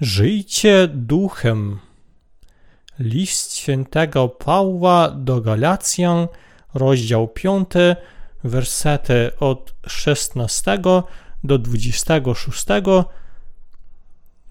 [0.00, 1.78] Żyjcie duchem.
[2.98, 6.28] List świętego Pawła do Galacjan,
[6.74, 7.68] rozdział 5,
[8.44, 10.78] wersety od 16
[11.44, 12.66] do 26,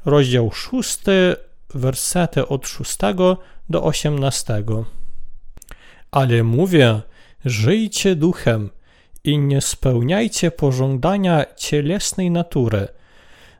[0.05, 0.99] rozdział 6,
[1.73, 2.97] wersety od 6
[3.69, 4.63] do 18.
[6.11, 7.01] Ale mówię,
[7.45, 8.69] żyjcie duchem
[9.23, 12.87] i nie spełniajcie pożądania cielesnej natury,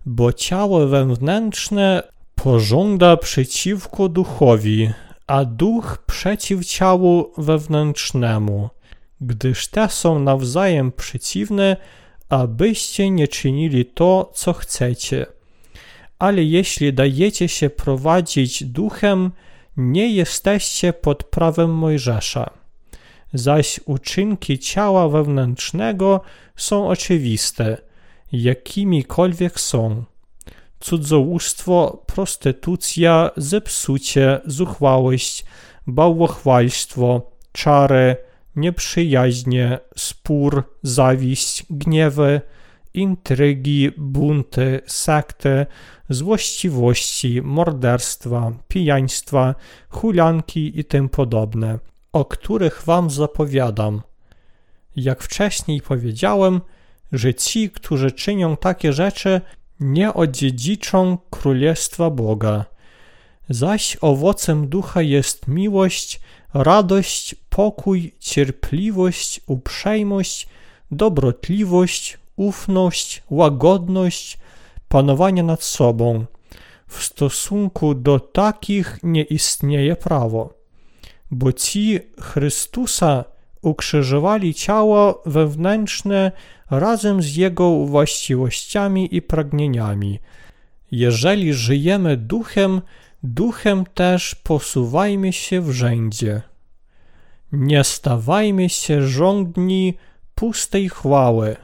[0.07, 2.03] bo ciało wewnętrzne
[2.35, 4.89] pożąda przeciwko duchowi,
[5.27, 8.69] a duch przeciw ciału wewnętrznemu,
[9.21, 11.77] gdyż te są nawzajem przeciwne,
[12.29, 15.25] abyście nie czynili to, co chcecie.
[16.19, 19.31] Ale jeśli dajecie się prowadzić duchem,
[19.77, 22.49] nie jesteście pod prawem Mojżesza.
[23.33, 26.21] Zaś uczynki ciała wewnętrznego
[26.55, 27.86] są oczywiste,
[28.31, 30.03] jakimikolwiek są.
[30.79, 35.45] Cudzołóstwo, prostytucja, zepsucie, zuchwałość,
[35.87, 38.15] bałwochwalstwo, czary,
[38.55, 42.41] nieprzyjaźnie, spór, zawiść, gniewy,
[42.93, 45.65] intrygi, bunty, sekty,
[46.09, 49.55] złościwości, morderstwa, pijaństwa,
[49.89, 51.79] hulanki i tym podobne,
[52.13, 54.01] o których wam zapowiadam.
[54.95, 56.61] Jak wcześniej powiedziałem,
[57.11, 59.41] że ci, którzy czynią takie rzeczy,
[59.79, 62.65] nie odziedziczą Królestwa Boga.
[63.49, 66.19] Zaś owocem ducha jest miłość,
[66.53, 70.47] radość, pokój, cierpliwość, uprzejmość,
[70.91, 74.37] dobrotliwość, ufność, łagodność,
[74.87, 76.25] panowanie nad sobą.
[76.87, 80.53] W stosunku do takich nie istnieje prawo,
[81.31, 83.23] bo ci Chrystusa
[83.61, 86.31] ukrzyżowali ciało wewnętrzne
[86.69, 90.19] razem z jego właściwościami i pragnieniami.
[90.91, 92.81] Jeżeli żyjemy duchem,
[93.23, 96.41] duchem też posuwajmy się w rzędzie.
[97.51, 99.93] Nie stawajmy się żądni
[100.35, 101.55] pustej chwały,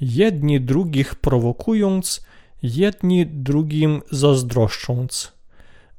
[0.00, 2.22] jedni drugich prowokując,
[2.62, 5.32] jedni drugim zazdroszcząc.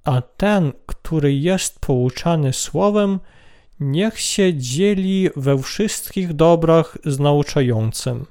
[0.03, 3.19] A ten, który jest pouczany słowem,
[3.79, 8.25] niech się dzieli we wszystkich dobrach z nauczającym.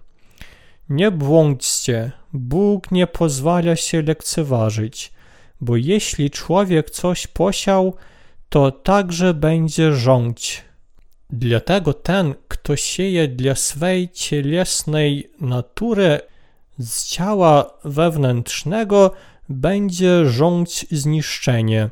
[0.88, 5.12] Nie błądźcie, Bóg nie pozwala się lekceważyć,
[5.60, 7.94] bo jeśli człowiek coś posiał,
[8.48, 10.64] to także będzie rządź.
[11.30, 16.20] Dlatego ten, kto sieje dla swej cielesnej natury
[16.78, 19.10] z ciała wewnętrznego,
[19.48, 21.90] będzie rządź zniszczenie,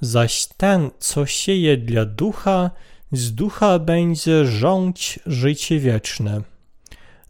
[0.00, 2.70] zaś ten, co sieje dla ducha,
[3.12, 6.42] z ducha będzie rządź życie wieczne.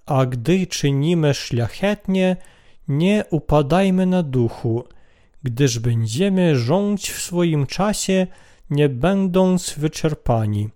[0.06, 2.37] A gdy czynimy szlachetnie,
[2.89, 4.84] nie upadajmy na duchu,
[5.43, 8.27] gdyż będziemy rządź w swoim czasie,
[8.71, 10.69] nie będąc wyczerpani.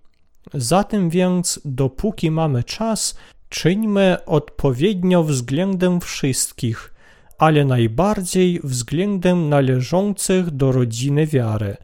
[0.53, 3.17] Zatem więc, dopóki mamy czas,
[3.49, 6.93] czyńmy odpowiednio względem wszystkich,
[7.37, 11.77] ale najbardziej względem należących do rodziny wiary.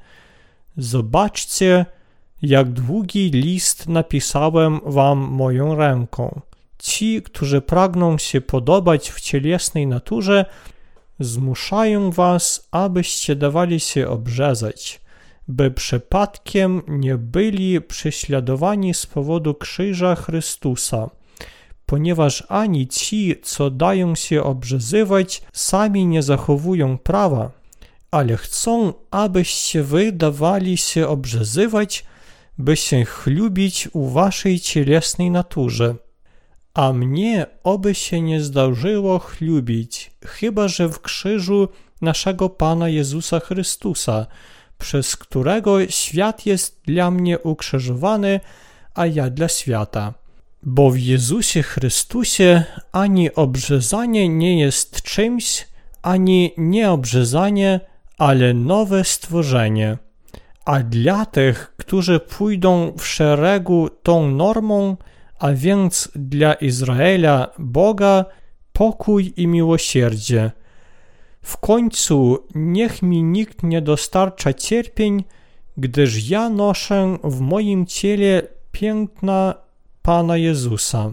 [0.78, 1.86] Zobaczcie,
[2.42, 6.42] jak długi list napisałem wam moją ręką.
[6.80, 10.46] Ci, którzy pragną się podobać w cielesnej naturze,
[11.20, 15.02] zmuszają was, abyście dawali się obrzezać,
[15.48, 21.10] by przypadkiem nie byli prześladowani z powodu krzyża Chrystusa,
[21.86, 27.52] ponieważ ani ci, co dają się obrzezywać, sami nie zachowują prawa,
[28.12, 32.06] ale chcą, abyście wy dawali się obrzezywać,
[32.58, 35.96] by się chlubić u waszej cielesnej naturze
[36.78, 41.68] a mnie oby się nie zdarzyło chlubić, chyba że w krzyżu
[42.02, 44.26] naszego Pana Jezusa Chrystusa,
[44.78, 48.40] przez którego świat jest dla mnie ukrzyżowany,
[48.94, 50.14] a ja dla świata.
[50.64, 55.68] Bo w Jezusie Chrystusie ani obrzezanie nie jest czymś,
[56.02, 57.80] ani nieobrzezanie,
[58.18, 59.98] ale nowe stworzenie.
[60.66, 64.98] A dla tych, którzy pójdą w szeregu tą normą,
[65.40, 68.26] a więc dla Izraela Boga
[68.74, 70.52] pokój i miłosierdzie.
[71.42, 75.24] W końcu niech mi nikt nie dostarcza cierpień,
[75.78, 78.42] gdyż ja noszę w moim ciele
[78.72, 79.56] piękna
[80.02, 81.12] Pana Jezusa.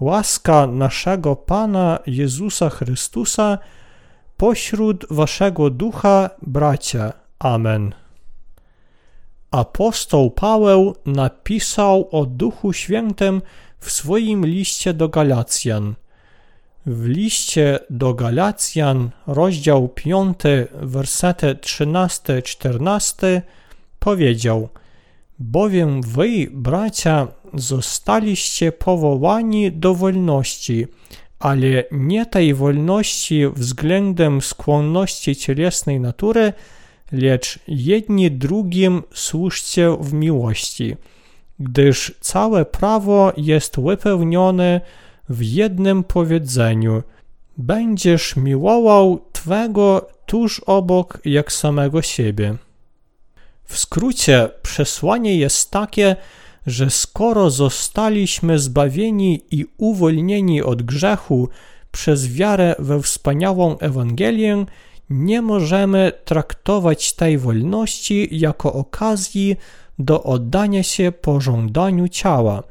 [0.00, 3.58] Łaska naszego Pana Jezusa Chrystusa
[4.36, 7.12] pośród waszego ducha, bracia.
[7.38, 8.03] Amen.
[9.54, 13.42] Apostoł Paweł napisał o Duchu Świętym
[13.78, 15.94] w swoim liście do Galacjan.
[16.86, 20.38] W liście do Galacjan, rozdział 5,
[20.72, 23.40] wersety 13-14
[23.98, 24.68] powiedział
[25.38, 30.86] Bowiem wy, bracia, zostaliście powołani do wolności,
[31.38, 36.52] ale nie tej wolności względem skłonności cielesnej natury,
[37.14, 40.96] lecz jedni drugim służcie w miłości,
[41.58, 44.80] gdyż całe prawo jest wypełnione
[45.28, 47.02] w jednym powiedzeniu:
[47.56, 52.56] Będziesz miłował Twego tuż obok jak samego siebie.
[53.64, 56.16] W skrócie, przesłanie jest takie,
[56.66, 61.48] że skoro zostaliśmy zbawieni i uwolnieni od grzechu
[61.92, 64.64] przez wiarę we wspaniałą Ewangelię,
[65.14, 69.56] nie możemy traktować tej wolności jako okazji
[69.98, 72.62] do oddania się pożądaniu ciała,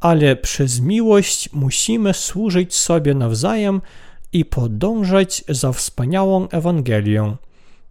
[0.00, 3.80] ale przez miłość musimy służyć sobie nawzajem
[4.32, 7.36] i podążać za wspaniałą Ewangelią.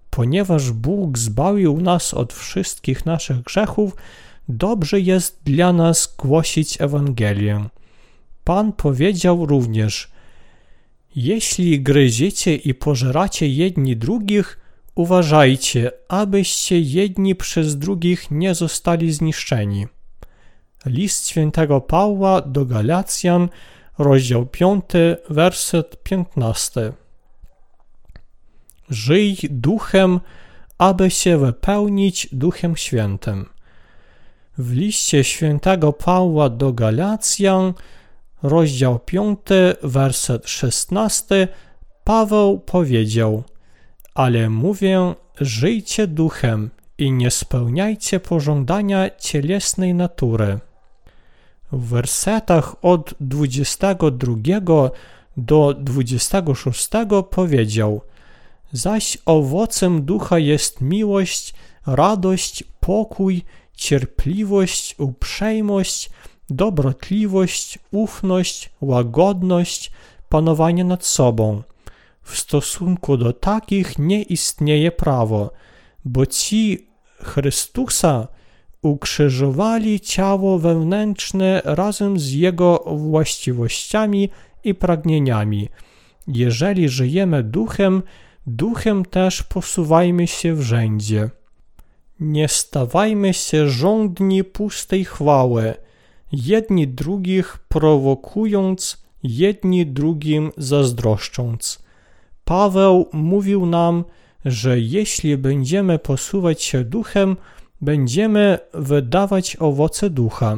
[0.09, 3.95] Ponieważ Bóg zbawił nas od wszystkich naszych grzechów,
[4.49, 7.65] dobrze jest dla nas głosić Ewangelię.
[8.43, 10.08] Pan powiedział również:
[11.15, 14.59] Jeśli gryziecie i pożeracie jedni drugich,
[14.95, 19.87] uważajcie, abyście jedni przez drugich nie zostali zniszczeni.
[20.85, 23.49] List świętego Pawła do Galacjan,
[23.97, 24.83] rozdział 5,
[25.29, 26.93] werset 15.
[28.89, 30.19] Żyj duchem,
[30.77, 33.49] aby się wypełnić duchem świętym.
[34.57, 37.73] W liście świętego Pawła do Galacjan,
[38.43, 39.39] rozdział 5,
[39.83, 41.47] werset 16,
[42.03, 43.43] Paweł powiedział:
[44.13, 50.59] Ale mówię, żyjcie duchem i nie spełniajcie pożądania cielesnej natury.
[51.71, 54.35] W wersetach od 22
[55.37, 56.89] do 26
[57.31, 58.01] powiedział:
[58.71, 61.53] Zaś owocem ducha jest miłość,
[61.85, 63.43] radość, pokój,
[63.75, 66.09] cierpliwość, uprzejmość,
[66.49, 69.91] dobrotliwość, ufność, łagodność,
[70.29, 71.63] panowanie nad sobą.
[72.23, 75.51] W stosunku do takich nie istnieje prawo,
[76.05, 76.89] bo ci
[77.23, 78.27] Chrystusa
[78.81, 84.29] ukrzyżowali ciało wewnętrzne razem z jego właściwościami
[84.63, 85.69] i pragnieniami.
[86.27, 88.03] Jeżeli żyjemy duchem,
[88.47, 91.29] duchem też posuwajmy się w rzędzie.
[92.19, 95.73] Nie stawajmy się żądni pustej chwały,
[96.31, 101.83] jedni drugich prowokując, jedni drugim zazdroszcząc.
[102.45, 104.03] Paweł mówił nam,
[104.45, 107.37] że jeśli będziemy posuwać się duchem,
[107.81, 110.57] będziemy wydawać owoce ducha.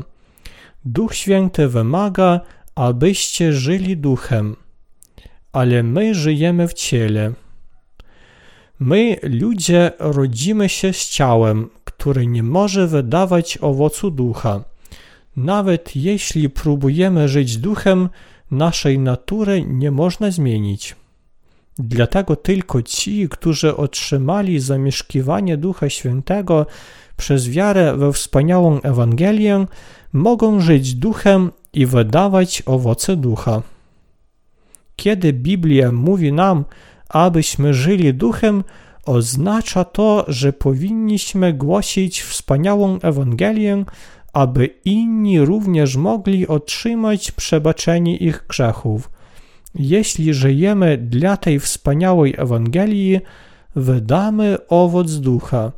[0.85, 2.41] Duch Święty wymaga,
[2.75, 4.56] abyście żyli duchem,
[5.51, 7.33] ale my żyjemy w ciele.
[8.79, 14.70] My, ludzie, rodzimy się z ciałem, które nie może wydawać owocu ducha.
[15.35, 18.09] Nawet jeśli próbujemy żyć duchem,
[18.51, 20.95] naszej natury nie można zmienić.
[21.79, 26.65] Dlatego tylko ci, którzy otrzymali zamieszkiwanie Ducha Świętego
[27.17, 29.65] przez wiarę we wspaniałą Ewangelię,
[30.13, 33.61] mogą żyć duchem i wydawać owoce ducha.
[34.95, 36.65] Kiedy Biblia mówi nam,
[37.09, 38.63] abyśmy żyli duchem,
[39.05, 43.85] oznacza to, że powinniśmy głosić wspaniałą Ewangelię,
[44.33, 49.09] aby inni również mogli otrzymać przebaczenie ich grzechów.
[49.75, 53.19] Jeśli żyjemy dla tej wspaniałej Ewangelii,
[53.75, 55.71] wydamy owoc ducha.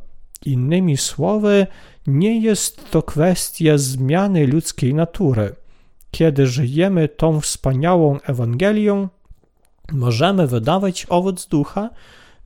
[0.46, 1.66] Innymi słowy,
[2.06, 5.54] nie jest to kwestia zmiany ludzkiej natury.
[6.10, 9.08] Kiedy żyjemy tą wspaniałą Ewangelią,
[9.92, 11.90] możemy wydawać owoc ducha,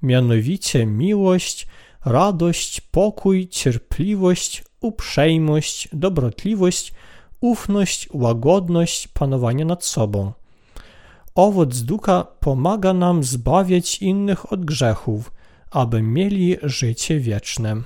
[0.03, 1.67] mianowicie miłość,
[2.05, 6.93] radość, pokój, cierpliwość, uprzejmość, dobrotliwość,
[7.41, 10.33] ufność, łagodność, panowanie nad sobą.
[11.35, 15.33] Owoc ducha pomaga nam zbawiać innych od grzechów,
[15.71, 17.77] aby mieli życie wieczne.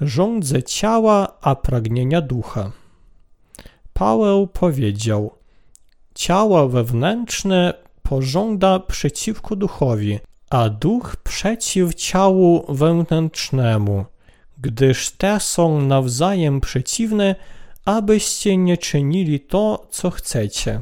[0.00, 2.72] Rządzę ciała, a pragnienia ducha.
[3.92, 5.30] Paweł powiedział:
[6.14, 10.18] Ciało wewnętrzne pożąda przeciwko duchowi,
[10.50, 14.04] a duch przeciw ciału wewnętrznemu,
[14.62, 17.34] gdyż te są nawzajem przeciwne,
[17.84, 20.80] abyście nie czynili to, co chcecie.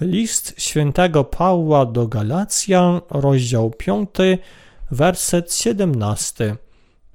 [0.00, 4.10] List świętego Pawła do Galacjan, rozdział 5,
[4.90, 6.56] werset 17.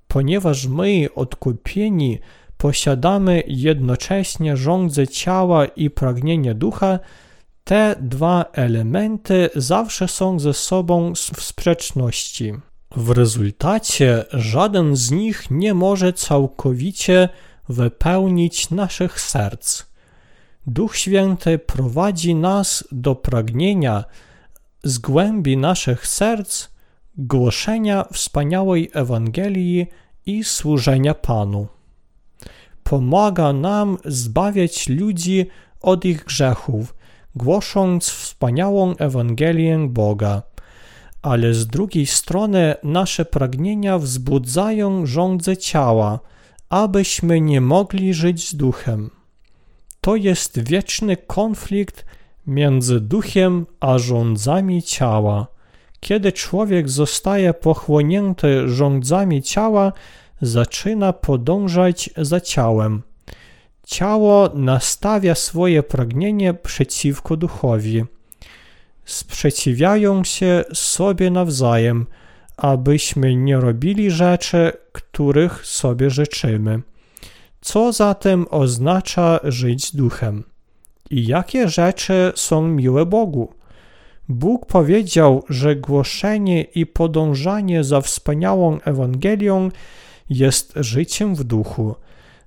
[0.08, 2.20] Ponieważ my, odkupieni,
[2.58, 7.00] posiadamy jednocześnie żądzę ciała i pragnienie ducha,
[7.64, 12.54] te dwa elementy zawsze są ze sobą w sprzeczności.
[12.92, 17.30] W rezultacie żaden z nich nie może całkowicie
[17.70, 19.84] wypełnić naszych serc.
[20.68, 24.04] Duch Święty prowadzi nas do pragnienia
[24.84, 26.68] z głębi naszych serc
[27.18, 29.88] głoszenia wspaniałej Ewangelii
[30.26, 31.68] i służenia Panu.
[32.84, 35.46] Pomaga nam zbawiać ludzi
[35.82, 36.96] od ich grzechów,
[37.36, 40.42] głosząc wspaniałą Ewangelię Boga.
[41.26, 46.20] Ale z drugiej strony nasze pragnienia wzbudzają żądze ciała,
[46.70, 49.10] abyśmy nie mogli żyć z duchem.
[50.02, 52.06] To jest wieczny konflikt
[52.48, 55.48] między duchem a rządzami ciała.
[56.00, 59.94] Kiedy człowiek zostaje pochłonięty rządzami ciała,
[60.42, 63.02] zaczyna podążać za ciałem.
[63.88, 68.04] Ciało nastawia swoje pragnienie przeciwko duchowi.
[69.06, 72.06] Sprzeciwiają się sobie nawzajem,
[72.58, 76.82] abyśmy nie robili rzeczy, których sobie życzymy.
[77.62, 80.44] Co zatem oznacza żyć duchem?
[81.10, 83.54] I jakie rzeczy są miłe Bogu?
[84.30, 89.70] Bóg powiedział, że głoszenie i podążanie za wspaniałą Ewangelią
[90.30, 91.96] jest życiem w duchu.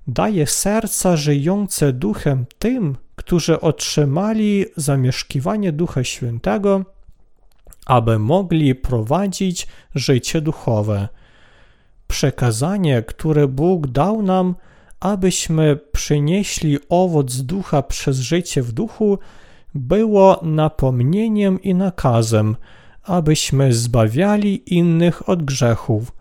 [0.07, 2.95] Daje serca żyjące duchem tym,
[3.29, 6.85] którzy otrzymali zamieszkiwanie Ducha Świętego,
[7.85, 11.07] aby mogli prowadzić życie duchowe.
[12.07, 14.55] Przekazanie, które Bóg dał nam,
[14.99, 19.19] abyśmy przynieśli owoc ducha przez życie w duchu,
[19.75, 22.55] było napomnieniem i nakazem,
[23.03, 26.11] abyśmy zbawiali innych od grzechów,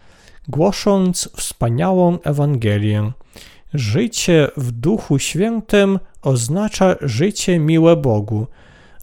[0.48, 3.12] głosząc wspaniałą Ewangelię.
[3.74, 8.46] Życie w Duchu Świętym oznacza życie miłe Bogu.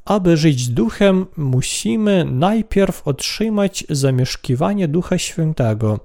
[0.06, 6.00] Aby żyć duchem, musimy najpierw otrzymać zamieszkiwanie Ducha Świętego.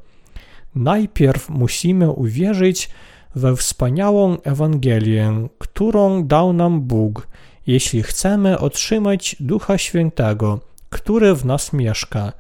[0.75, 2.90] Najpierw musimy uwierzyć
[3.35, 7.29] we wspaniałą Ewangelię, którą dał nam Bóg,
[7.67, 12.33] jeśli chcemy otrzymać Ducha Świętego, który w nas mieszka.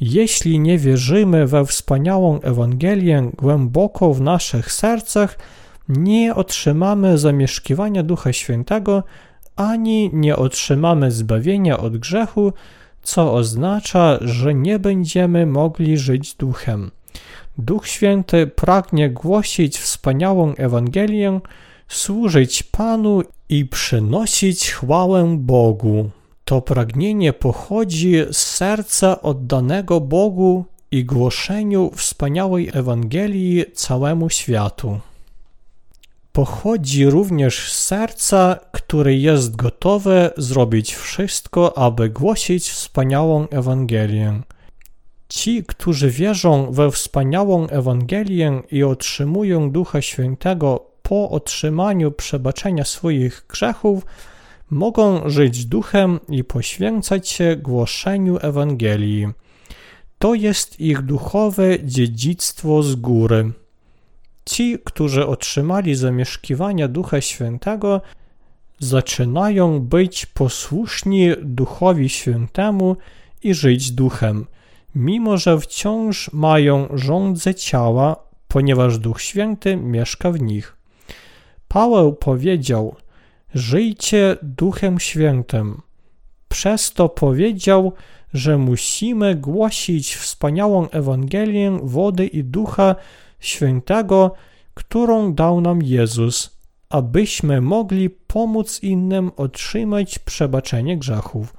[0.00, 5.38] Jeśli nie wierzymy we wspaniałą Ewangelię głęboko w naszych sercach,
[5.88, 9.02] nie otrzymamy zamieszkiwania Ducha Świętego,
[9.56, 12.52] ani nie otrzymamy zbawienia od grzechu,
[13.02, 16.90] co oznacza, że nie będziemy mogli żyć duchem.
[17.58, 21.40] Duch Święty pragnie głosić wspaniałą Ewangelię,
[21.88, 26.10] służyć Panu i przynosić chwałę Bogu.
[26.48, 35.00] To pragnienie pochodzi z serca oddanego Bogu i głoszeniu wspaniałej Ewangelii całemu światu.
[36.32, 44.40] Pochodzi również z serca, które jest gotowe zrobić wszystko, aby głosić wspaniałą Ewangelię.
[45.28, 54.06] Ci, którzy wierzą we wspaniałą Ewangelię i otrzymują Ducha Świętego po otrzymaniu przebaczenia swoich grzechów,
[54.70, 59.28] mogą żyć duchem i poświęcać się głoszeniu Ewangelii.
[60.18, 63.52] To jest ich duchowe dziedzictwo z góry.
[64.44, 68.00] Ci, którzy otrzymali zamieszkiwania Ducha Świętego,
[68.78, 72.96] zaczynają być posłuszni Duchowi Świętemu
[73.42, 74.46] i żyć duchem,
[74.94, 78.16] mimo że wciąż mają rządzę ciała,
[78.48, 80.76] ponieważ Duch Święty mieszka w nich.
[81.68, 82.96] Paweł powiedział:
[83.54, 85.82] Żyjcie Duchem Świętym.
[86.48, 87.92] Przez to powiedział,
[88.34, 92.94] że musimy głosić wspaniałą Ewangelię wody i Ducha
[93.40, 94.34] Świętego,
[94.74, 101.54] którą dał nam Jezus, abyśmy mogli pomóc innym otrzymać przebaczenie grzechów.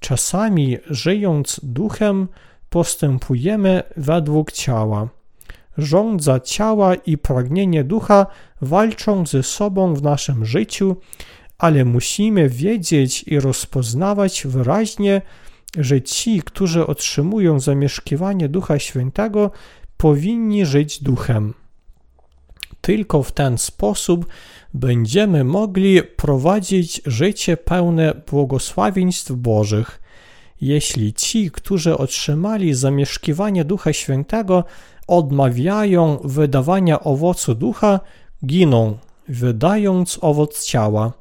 [0.00, 2.28] Czasami, żyjąc duchem,
[2.70, 5.08] postępujemy według ciała.
[5.78, 8.26] Rządza ciała i pragnienie ducha
[8.60, 10.96] walczą ze sobą w naszym życiu,
[11.58, 15.22] ale musimy wiedzieć i rozpoznawać wyraźnie,
[15.78, 19.50] że ci, którzy otrzymują zamieszkiwanie Ducha Świętego,
[19.96, 21.54] powinni żyć duchem.
[22.80, 24.26] Tylko w ten sposób
[24.74, 30.02] będziemy mogli prowadzić życie pełne błogosławieństw Bożych.
[30.60, 34.64] Jeśli ci, którzy otrzymali zamieszkiwanie Ducha Świętego,
[35.08, 38.00] odmawiają wydawania owocu ducha,
[38.46, 38.98] giną,
[39.28, 41.12] wydając owoc ciała.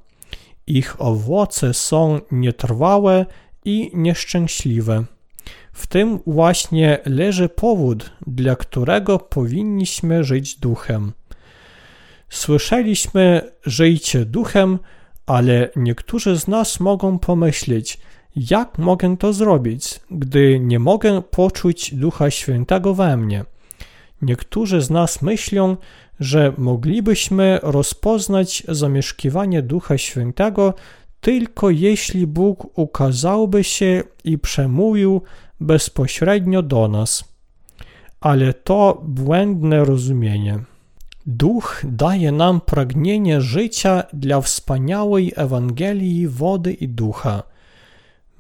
[0.68, 3.26] Ich owoce są nietrwałe
[3.66, 5.04] i nieszczęśliwe.
[5.74, 11.14] W tym właśnie leży powód, dla którego powinniśmy żyć duchem.
[12.30, 14.80] Słyszeliśmy, żyjcie duchem,
[15.26, 18.00] Ale niektórzy z nas mogą pomyśleć,
[18.36, 23.46] jak mogę to zrobić, gdy nie mogę poczuć Ducha Świętego we mnie?
[24.22, 25.78] Niektórzy z nas myślą,
[26.20, 30.74] że moglibyśmy rozpoznać zamieszkiwanie Ducha Świętego
[31.22, 35.22] tylko jeśli Bóg ukazałby się i przemówił
[35.60, 37.24] bezpośrednio do nas.
[38.20, 40.60] Ale to błędne rozumienie.
[41.26, 47.44] Duch daje nam pragnienie życia dla wspaniałej Ewangelii wody i ducha.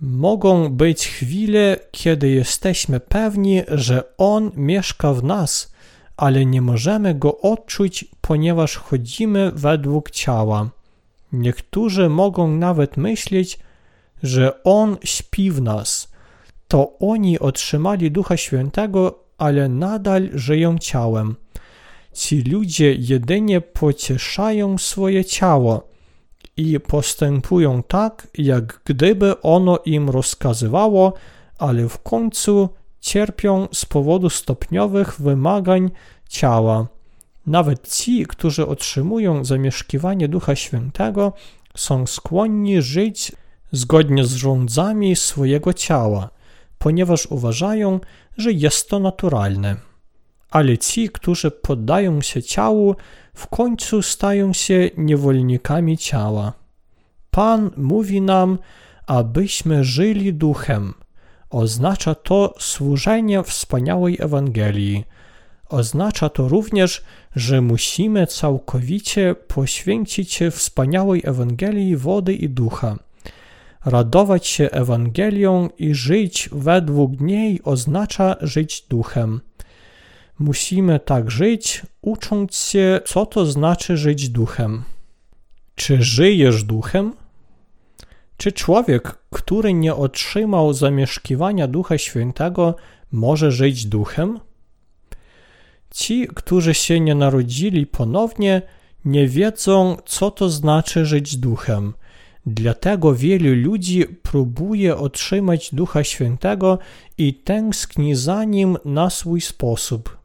[0.02, 5.72] Mogą być chwile, kiedy jesteśmy pewni, że On mieszka w nas,
[6.18, 10.70] ale nie możemy Go odczuć, ponieważ chodzimy według ciała.
[11.34, 13.60] Niektórzy mogą nawet myśleć,
[14.24, 16.12] że On śpi w nas.
[16.68, 21.36] To oni otrzymali Ducha Świętego, ale nadal żyją ciałem.
[22.14, 25.97] Ci ludzie jedynie pocieszają swoje ciało
[26.58, 31.14] i postępują tak, jak gdyby ono im rozkazywało,
[31.58, 35.92] ale w końcu cierpią z powodu stopniowych wymagań
[36.30, 36.88] ciała.
[37.46, 41.34] Nawet ci, którzy otrzymują zamieszkiwanie Ducha Świętego,
[41.76, 43.32] są skłonni żyć
[43.72, 46.30] zgodnie z rządzami swojego ciała,
[46.78, 48.00] ponieważ uważają,
[48.38, 49.76] że jest to naturalne.
[50.50, 52.96] Ale ci, którzy poddają się ciału,
[53.38, 56.54] w końcu stają się niewolnikami ciała.
[57.32, 58.58] Pan mówi nam,
[59.08, 60.94] abyśmy żyli duchem.
[61.50, 65.04] Oznacza to służenie wspaniałej Ewangelii.
[65.70, 67.04] Oznacza to również,
[67.36, 72.96] że musimy całkowicie poświęcić się wspaniałej Ewangelii wody i ducha.
[73.86, 79.42] Radować się Ewangelią i żyć według niej oznacza żyć duchem.
[80.40, 84.84] Musimy tak żyć, ucząc się, co to znaczy żyć duchem.
[85.76, 87.14] Czy żyjesz duchem?
[88.38, 92.76] Czy człowiek, który nie otrzymał zamieszkiwania Ducha Świętego,
[93.12, 94.40] może żyć duchem?
[95.92, 98.62] Ci, którzy się nie narodzili ponownie,
[99.06, 101.94] nie wiedzą, co to znaczy żyć duchem.
[102.46, 106.80] Dlatego wielu ludzi próbuje otrzymać Ducha Świętego
[107.18, 110.17] i tęskni za nim na swój sposób.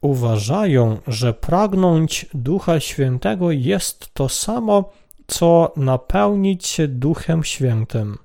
[0.00, 4.92] Uważają, że pragnąć Ducha Świętego jest to samo,
[5.26, 8.18] co napełnić się Duchem Świętym.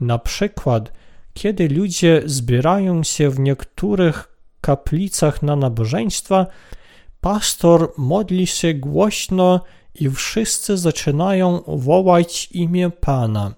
[0.00, 0.92] Na przykład,
[1.34, 6.46] kiedy ludzie zbierają się w niektórych kaplicach na nabożeństwa,
[7.20, 9.60] pastor modli się głośno
[9.94, 13.54] i wszyscy zaczynają wołać imię Pana.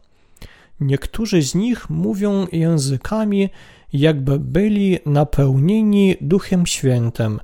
[0.81, 3.51] Niektórzy z nich mówią językami,
[3.93, 7.41] jakby byli napełnieni Duchem Świętym,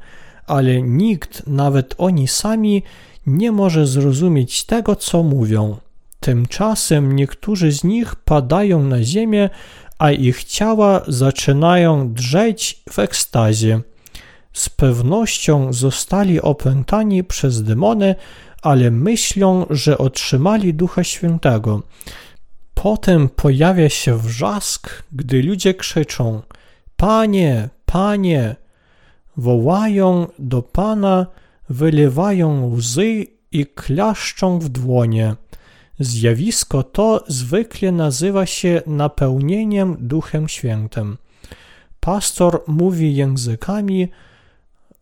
[0.47, 2.83] ale nikt, nawet oni sami,
[3.27, 5.77] nie może zrozumieć tego, co mówią.
[6.21, 9.51] Tymczasem niektórzy z nich padają na ziemię,
[9.99, 13.81] a ich ciała zaczynają drzeć w ekstazie.
[14.53, 18.15] Z pewnością zostali opętani przez demony,
[18.63, 21.83] ale myślą, że otrzymali Ducha Świętego.
[22.83, 26.43] Potem pojawia się wrzask, gdy ludzie krzyczą:
[26.97, 28.57] Panie, Panie!
[29.37, 31.27] Wołają do Pana,
[31.69, 35.35] wylewają łzy i klaszczą w dłonie.
[35.99, 41.19] Zjawisko to zwykle nazywa się napełnieniem Duchem Świętym.
[42.01, 44.09] Pastor mówi językami,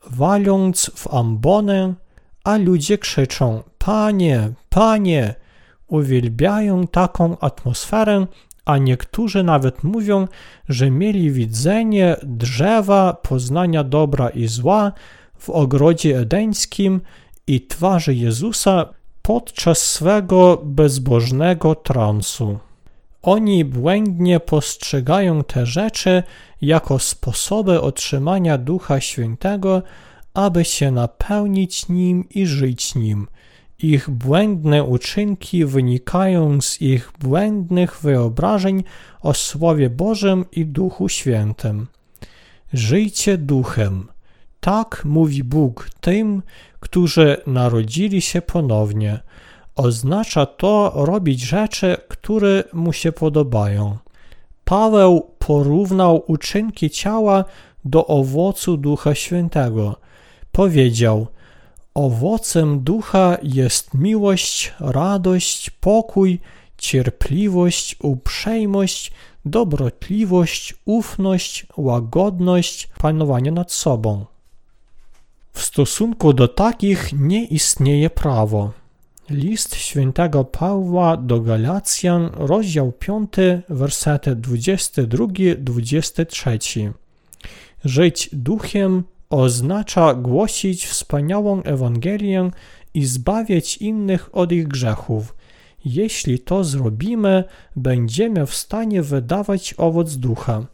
[0.06, 1.94] waląc w ambonę,
[2.44, 5.45] a ludzie krzyczą: Panie, Panie!
[5.88, 8.26] Uwielbiają taką atmosferę,
[8.64, 10.28] a niektórzy nawet mówią,
[10.68, 14.92] że mieli widzenie drzewa poznania dobra i zła
[15.38, 17.00] w ogrodzie edeńskim
[17.46, 18.86] i twarzy Jezusa
[19.22, 22.58] podczas swego bezbożnego transu.
[23.22, 26.22] Oni błędnie postrzegają te rzeczy
[26.62, 29.82] jako sposoby otrzymania Ducha Świętego,
[30.34, 33.26] aby się napełnić nim i żyć nim.
[33.78, 38.84] Ich błędne uczynki wynikają z ich błędnych wyobrażeń
[39.20, 41.86] o Słowie Bożym i Duchu Świętym.
[42.72, 44.08] Żyjcie duchem.
[44.60, 46.42] Tak mówi Bóg tym,
[46.80, 49.20] którzy narodzili się ponownie.
[49.74, 53.96] Oznacza to robić rzeczy, które mu się podobają.
[54.64, 57.44] Paweł porównał uczynki ciała
[57.84, 59.96] do owocu Ducha Świętego.
[60.52, 61.26] Powiedział:
[61.96, 66.40] Owocem ducha jest miłość, radość, pokój,
[66.78, 69.12] cierpliwość, uprzejmość,
[69.44, 74.24] dobrotliwość, ufność, łagodność, panowanie nad sobą.
[75.52, 78.72] W stosunku do takich nie istnieje prawo.
[79.30, 83.32] List świętego Pawła do Galacjan, rozdział 5,
[83.68, 86.92] wersety 22-23.
[87.84, 92.50] Żyć duchem oznacza głosić wspaniałą Ewangelię
[92.94, 95.34] i zbawiać innych od ich grzechów.
[95.84, 97.44] Jeśli to zrobimy,
[97.76, 100.66] będziemy w stanie wydawać owoc ducha.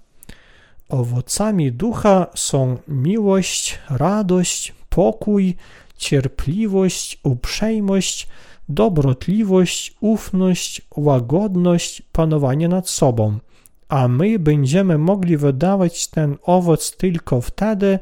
[0.88, 5.56] Owocami ducha są miłość, radość, pokój,
[5.96, 8.28] cierpliwość, uprzejmość,
[8.68, 13.38] dobrotliwość, ufność, łagodność, panowanie nad sobą.
[13.88, 17.98] A my będziemy mogli wydawać ten owoc tylko wtedy,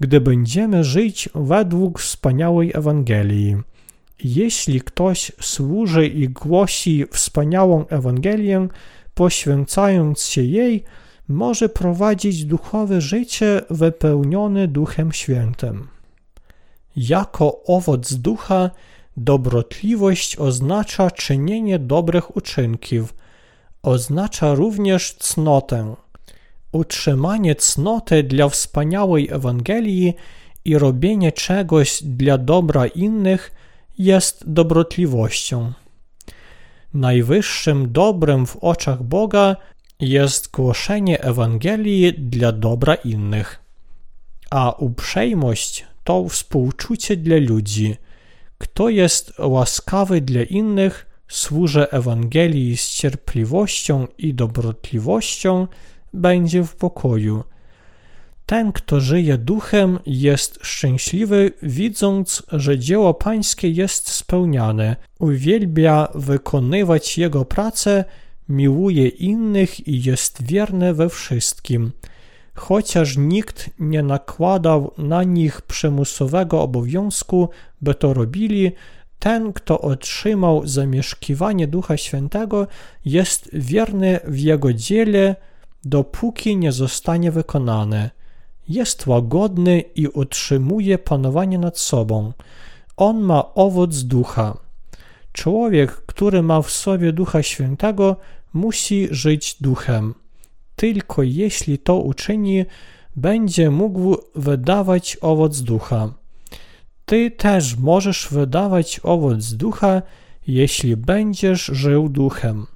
[0.00, 3.56] gdy będziemy żyć według wspaniałej Ewangelii.
[4.24, 8.68] Jeśli ktoś służy i głosi wspaniałą Ewangelię,
[9.14, 10.84] poświęcając się jej,
[11.28, 15.88] może prowadzić duchowe życie wypełnione Duchem Świętym.
[16.96, 18.70] Jako owoc ducha,
[19.16, 23.14] dobrotliwość oznacza czynienie dobrych uczynków,
[23.82, 25.94] oznacza również cnotę.
[26.76, 30.14] Utrzymanie cnoty dla wspaniałej Ewangelii
[30.64, 33.50] i robienie czegoś dla dobra innych
[33.98, 35.72] jest dobrotliwością.
[36.94, 39.56] Najwyższym dobrem w oczach Boga
[40.00, 43.60] jest głoszenie Ewangelii dla dobra innych,
[44.50, 47.96] a uprzejmość to współczucie dla ludzi.
[48.58, 55.66] Kto jest łaskawy dla innych, służy Ewangelii z cierpliwością i dobrotliwością,
[56.16, 57.44] będzie w pokoju.
[58.46, 67.44] Ten, kto żyje duchem, jest szczęśliwy, widząc, że dzieło pańskie jest spełniane, uwielbia wykonywać jego
[67.44, 68.04] pracę,
[68.48, 71.92] miłuje innych i jest wierny we wszystkim.
[72.54, 77.48] Chociaż nikt nie nakładał na nich przymusowego obowiązku,
[77.80, 78.72] by to robili,
[79.18, 82.66] ten, kto otrzymał zamieszkiwanie Ducha Świętego,
[83.04, 85.36] jest wierny w jego dziele,
[85.88, 88.10] dopóki nie zostanie wykonane.
[88.68, 92.32] Jest łagodny i utrzymuje panowanie nad sobą.
[92.96, 94.58] On ma owoc ducha.
[95.32, 98.16] Człowiek, który ma w sobie Ducha Świętego,
[98.52, 100.14] musi żyć duchem.
[100.76, 102.64] Tylko jeśli to uczyni,
[103.16, 106.12] będzie mógł wydawać owoc ducha.
[107.04, 110.02] Ty też możesz wydawać owoc ducha,
[110.46, 112.66] jeśli będziesz żył duchem.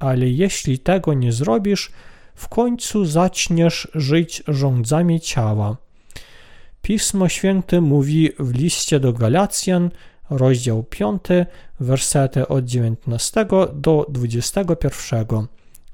[0.00, 1.92] Ale jeśli tego nie zrobisz,
[2.40, 5.76] w końcu zaczniesz żyć rządzami ciała.
[6.82, 9.90] Pismo Święte mówi w liście do Galacjan,
[10.30, 11.22] rozdział 5,
[11.80, 15.46] wersety od 19 do 21.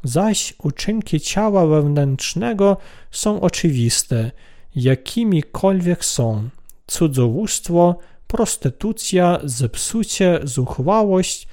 [0.04, 2.76] Zaś uczynki ciała wewnętrznego
[3.10, 4.30] są oczywiste,
[4.74, 6.48] jakimikolwiek są:
[6.86, 11.48] cudzołóstwo, prostytucja, zepsucie, zuchwałość,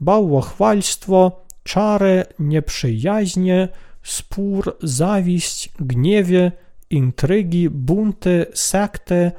[0.00, 3.68] bałwochwalstwo, czary, nieprzyjaźnie,
[4.04, 6.52] spór, zawiść, gniewie,
[6.90, 9.32] intrygi, bunty, sekty,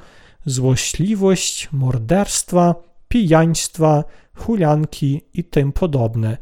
[0.46, 2.74] złośliwość, morderstwa,
[3.08, 6.36] pijaństwa, hulanki i tym podobne,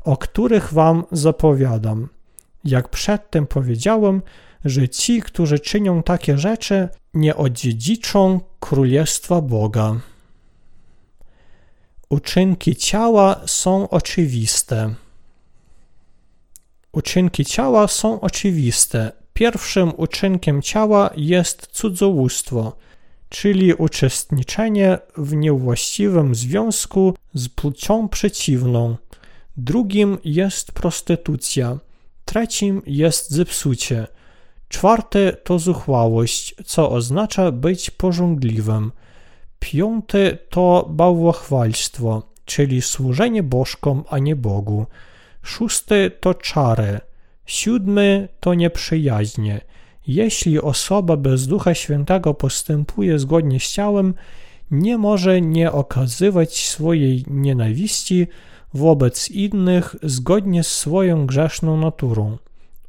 [0.00, 2.08] o których wam zapowiadam.
[2.64, 4.22] Jak przedtem powiedziałem,
[4.64, 10.00] że ci, którzy czynią takie rzeczy, nie odziedziczą Królestwa Boga.
[12.08, 14.94] Uczynki ciała są oczywiste.
[16.94, 19.12] Uczynki ciała są oczywiste.
[19.32, 22.76] Pierwszym uczynkiem ciała jest cudzołóstwo,
[23.28, 28.96] czyli uczestniczenie w niewłaściwym związku z płcią przeciwną.
[29.56, 31.78] Drugim jest prostytucja.
[32.24, 34.06] Trzecim jest zepsucie.
[34.68, 38.92] Czwarte to zuchwałość, co oznacza być pożądliwym.
[39.58, 44.86] Piąte to bałwochwalstwo, czyli służenie bożkom, a nie Bogu.
[45.44, 47.00] Szósty to czary.
[47.46, 49.60] Siódmy to nieprzyjaźnie.
[50.06, 54.14] Jeśli osoba bez Ducha Świętego postępuje zgodnie z ciałem,
[54.70, 58.26] nie może nie okazywać swojej nienawiści
[58.74, 62.38] wobec innych zgodnie z swoją grzeszną naturą.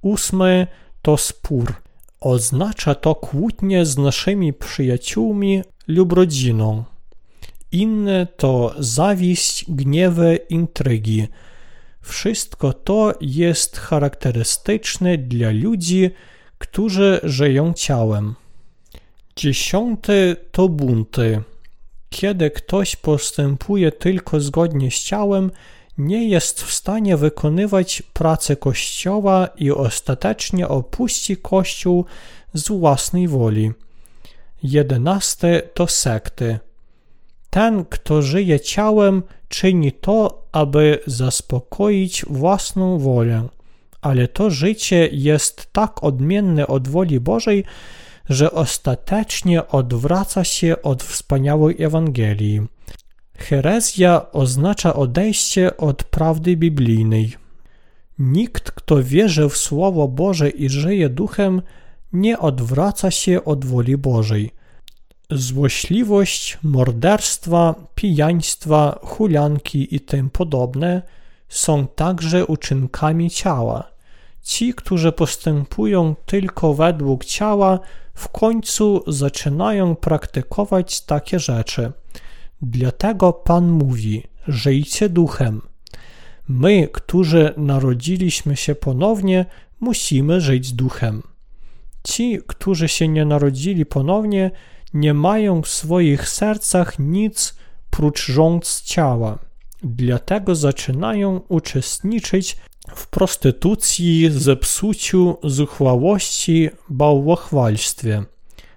[0.02, 0.68] Ósmy
[1.02, 1.74] to spór.
[2.20, 6.84] Oznacza to kłótnie z naszymi przyjaciółmi lub rodziną.
[7.72, 11.28] Inne to zawiść, gniewy, intrygi.
[12.06, 16.10] Wszystko to jest charakterystyczne dla ludzi,
[16.58, 18.36] którzy żyją ciałem.
[19.36, 21.42] Dziesiąty to bunty.
[22.10, 25.52] Kiedy ktoś postępuje tylko zgodnie z ciałem,
[25.98, 32.06] nie jest w stanie wykonywać pracy Kościoła i ostatecznie opuści Kościół
[32.54, 33.72] z własnej woli.
[34.64, 36.60] Jedenaste to sekty.
[37.56, 43.48] Ten, kto żyje ciałem, czyni to, aby zaspokoić własną wolę.
[44.02, 47.64] Ale to życie jest tak odmienne od woli Bożej,
[48.30, 52.62] że ostatecznie odwraca się od wspaniałej Ewangelii.
[53.38, 57.34] Herezja oznacza odejście od prawdy biblijnej.
[58.20, 61.62] Nikt, kto wierzy w Słowo Boże i żyje duchem,
[62.14, 64.65] nie odwraca się od woli Bożej.
[65.32, 71.02] Złośliwość, morderstwa, pijaństwa, hulanki i tym podobne
[71.50, 73.92] są także uczynkami ciała.
[74.42, 77.80] Ci, którzy postępują tylko według ciała,
[78.14, 81.92] w końcu zaczynają praktykować takie rzeczy.
[82.62, 85.62] Dlatego Pan mówi: Żyjcie duchem.
[86.48, 89.46] My, którzy narodziliśmy się ponownie,
[89.80, 91.24] musimy żyć duchem.
[92.04, 94.52] Ci, którzy się nie narodzili ponownie,
[94.96, 97.56] nie mają w swoich sercach nic
[97.90, 99.40] prócz rząd ciała.
[99.84, 102.58] Dlatego zaczynają uczestniczyć
[102.96, 108.24] w prostytucji, zepsuciu, zuchwałości, bałwochwalstwie.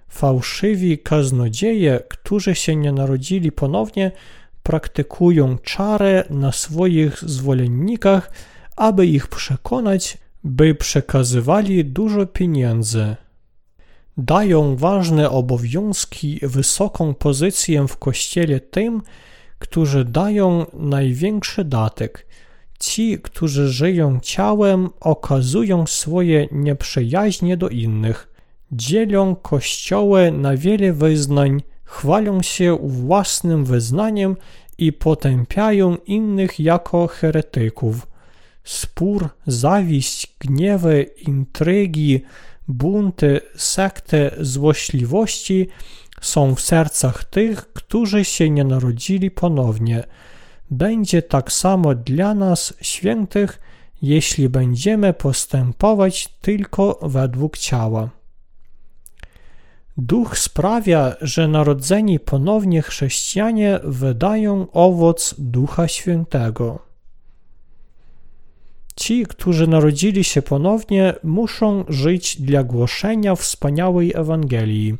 [0.09, 4.11] Fałszywi kaznodzieje, którzy się nie narodzili ponownie,
[4.63, 8.31] praktykują czarę na swoich zwolennikach,
[8.75, 13.15] aby ich przekonać, by przekazywali dużo pieniędzy.
[14.21, 19.01] Dają ważne obowiązki, wysoką pozycję w kościele tym,
[19.59, 22.27] którzy dają największy datek.
[22.79, 28.29] Ci, którzy żyją ciałem, okazują swoje nieprzyjaźnie do innych,
[28.71, 34.35] dzielą kościoły na wiele wyznań, chwalą się własnym wyznaniem
[34.77, 38.07] i potępiają innych jako heretyków.
[38.63, 42.21] Spór, zawiść, gniewy, intrygi,
[42.69, 45.67] bunty, sekty, złośliwości
[46.21, 50.03] są w sercach tych, którzy się nie narodzili ponownie.
[50.71, 53.61] Będzie tak samo dla nas, świętych,
[54.01, 58.09] jeśli będziemy postępować tylko według ciała.
[59.97, 66.88] Duch sprawia, że narodzeni ponownie chrześcijanie wydają owoc Ducha Świętego.
[68.99, 74.97] Ci, którzy narodzili się ponownie, muszą żyć dla głoszenia wspaniałej Ewangelii.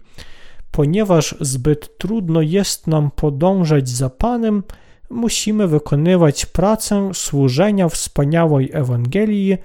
[0.72, 4.64] Ponieważ zbyt trudno jest nam podążać za Panem,
[5.10, 9.58] musimy wykonywać pracę służenia wspaniałej Ewangelii,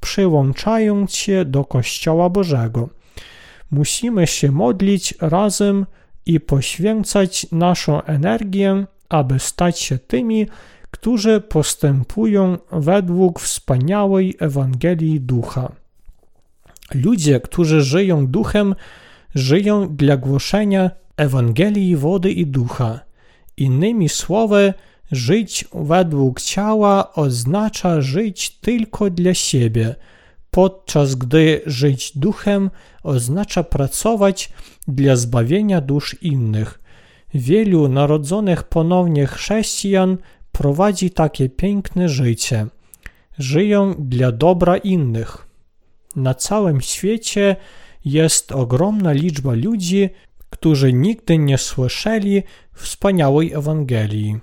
[0.00, 2.88] przyłączając się do Kościoła Bożego.
[3.70, 5.86] Musimy się modlić razem
[6.26, 10.46] i poświęcać naszą energię, aby stać się tymi,
[10.90, 15.72] którzy postępują według wspaniałej Ewangelii Ducha.
[16.94, 18.74] Ludzie, którzy żyją duchem,
[19.34, 23.00] żyją dla głoszenia Ewangelii wody i ducha.
[23.56, 24.74] Innymi słowy,
[25.12, 29.94] żyć według ciała oznacza żyć tylko dla siebie,
[30.50, 32.70] podczas gdy żyć duchem
[33.02, 34.52] oznacza pracować
[34.88, 36.80] dla zbawienia dusz innych.
[37.34, 40.16] Wielu narodzonych ponownie chrześcijan
[40.60, 42.66] prowadzi takie piękne życie.
[43.38, 45.46] Żyją dla dobra innych.
[46.16, 47.56] Na całym świecie
[48.04, 50.10] jest ogromna liczba ludzi,
[50.50, 52.42] którzy nigdy nie słyszeli
[52.74, 54.38] wspaniałej Ewangelii.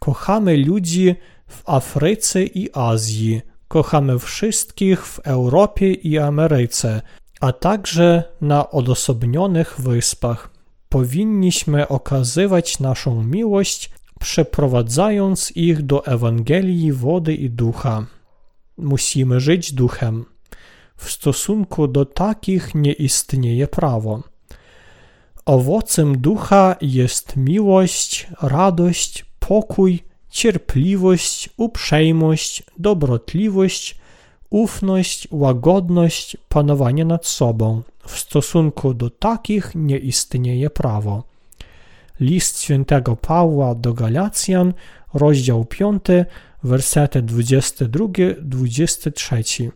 [0.00, 1.14] Kochamy ludzi
[1.48, 7.02] w Afryce i Azji, kochamy wszystkich w Europie i Ameryce,
[7.40, 10.50] a także na odosobnionych wyspach.
[10.88, 18.06] Powinniśmy okazywać naszą miłość przeprowadzając ich do Ewangelii wody i ducha.
[18.76, 20.24] Musimy żyć duchem.
[20.96, 24.22] W stosunku do takich nie istnieje prawo.
[25.46, 33.98] Owocem ducha jest miłość, radość, pokój, cierpliwość, uprzejmość, dobrotliwość,
[34.50, 37.82] ufność, łagodność, panowanie nad sobą.
[38.06, 41.31] W stosunku do takich nie istnieje prawo.
[42.20, 44.74] List świętego Pawła do Galacjan,
[45.14, 46.02] rozdział 5,
[46.62, 49.70] wersety 22-23.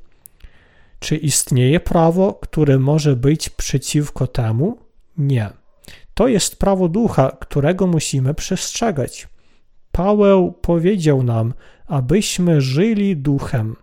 [0.99, 4.79] Czy istnieje prawo, które może być przeciwko temu?
[5.19, 5.51] Nie.
[6.15, 9.29] To jest prawo ducha, którego musimy przestrzegać.
[9.93, 11.55] Paweł powiedział nam,
[11.87, 13.77] abyśmy żyli duchem.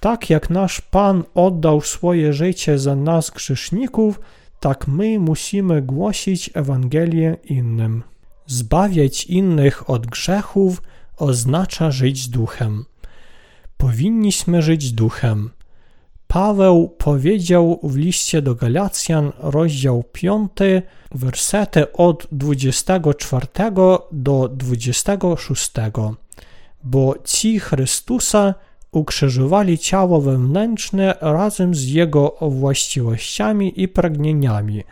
[0.00, 4.20] Tak jak nasz Pan oddał swoje życie za nas grzeszników,
[4.60, 8.02] tak my musimy głosić Ewangelię innym.
[8.46, 10.82] Zbawiać innych od grzechów
[11.16, 12.84] oznacza żyć duchem.
[13.76, 15.50] Powinniśmy żyć duchem.
[16.26, 20.50] Paweł powiedział w liście do Galacjan, rozdział 5,
[21.14, 23.46] wersety od 24
[24.12, 25.72] do 26.
[26.84, 28.54] Bo ci Chrystusa
[28.92, 34.84] ukrzyżowali ciało wewnętrzne razem z jego właściwościami i pragnieniami.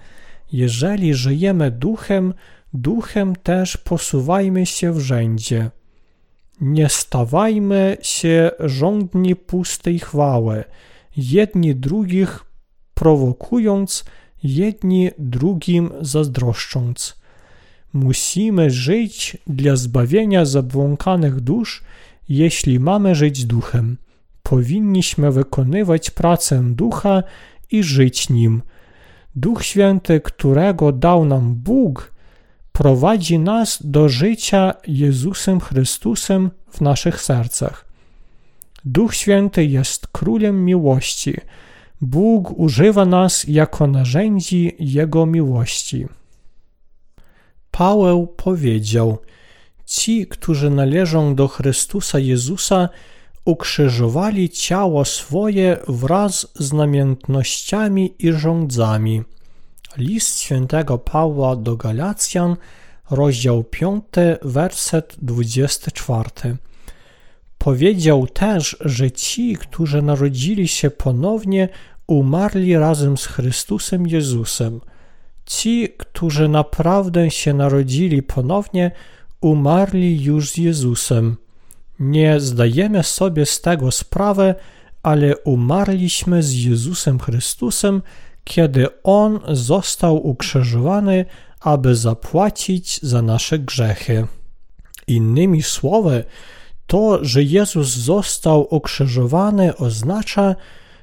[0.53, 2.35] Jeżeli żyjemy duchem,
[2.73, 5.71] duchem też posuwajmy się w rzędzie.
[6.61, 10.65] Nie stawajmy się żądni pustej chwały,
[11.17, 12.45] jedni drugich
[12.95, 14.05] prowokując,
[14.43, 17.19] jedni drugim zazdroszcząc.
[17.93, 21.85] Musimy żyć dla zbawienia zabłąkanych dusz,
[22.29, 23.97] jeśli mamy żyć duchem.
[24.43, 27.23] Powinniśmy wykonywać pracę ducha
[27.71, 28.63] i żyć nim.
[29.37, 32.13] Duch Święty, którego dał nam Bóg,
[32.73, 37.85] prowadzi nas do życia Jezusem Chrystusem w naszych sercach.
[38.85, 41.35] Duch Święty jest królem miłości.
[42.01, 46.07] Bóg używa nas jako narzędzi Jego miłości.
[47.71, 49.19] Paweł powiedział:
[49.89, 52.89] Ci, którzy należą do Chrystusa Jezusa,
[53.45, 59.23] ukrzyżowali ciało swoje wraz z namiętnościami i rządzami.
[59.97, 62.57] List świętego Pawła do Galacjan,
[63.11, 64.05] rozdział 5,
[64.43, 66.31] werset 24.
[67.59, 71.69] Powiedział też, że ci, którzy narodzili się ponownie,
[72.07, 74.81] umarli razem z Chrystusem Jezusem.
[75.47, 78.91] Ci, którzy naprawdę się narodzili ponownie,
[79.41, 81.37] umarli już z Jezusem.
[81.99, 84.55] Nie zdajemy sobie z tego sprawy,
[85.03, 88.03] ale umarliśmy z Jezusem Chrystusem,
[88.45, 91.25] kiedy On został ukrzyżowany,
[91.61, 94.27] aby zapłacić za nasze grzechy.
[95.07, 96.25] Innymi słowy,
[96.87, 100.55] to, że Jezus został ukrzyżowany, oznacza,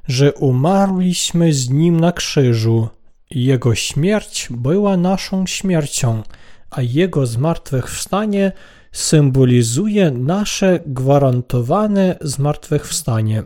[0.07, 2.87] że umarliśmy z Nim na krzyżu.
[3.29, 6.23] Jego śmierć była naszą śmiercią,
[6.69, 8.51] a Jego zmartwychwstanie
[8.91, 13.43] symbolizuje nasze gwarantowane zmartwychwstanie.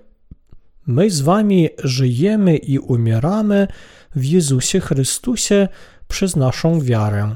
[0.87, 3.67] My z Wami żyjemy i umieramy
[4.15, 5.67] w Jezusie Chrystusie
[6.07, 7.35] przez naszą wiarę.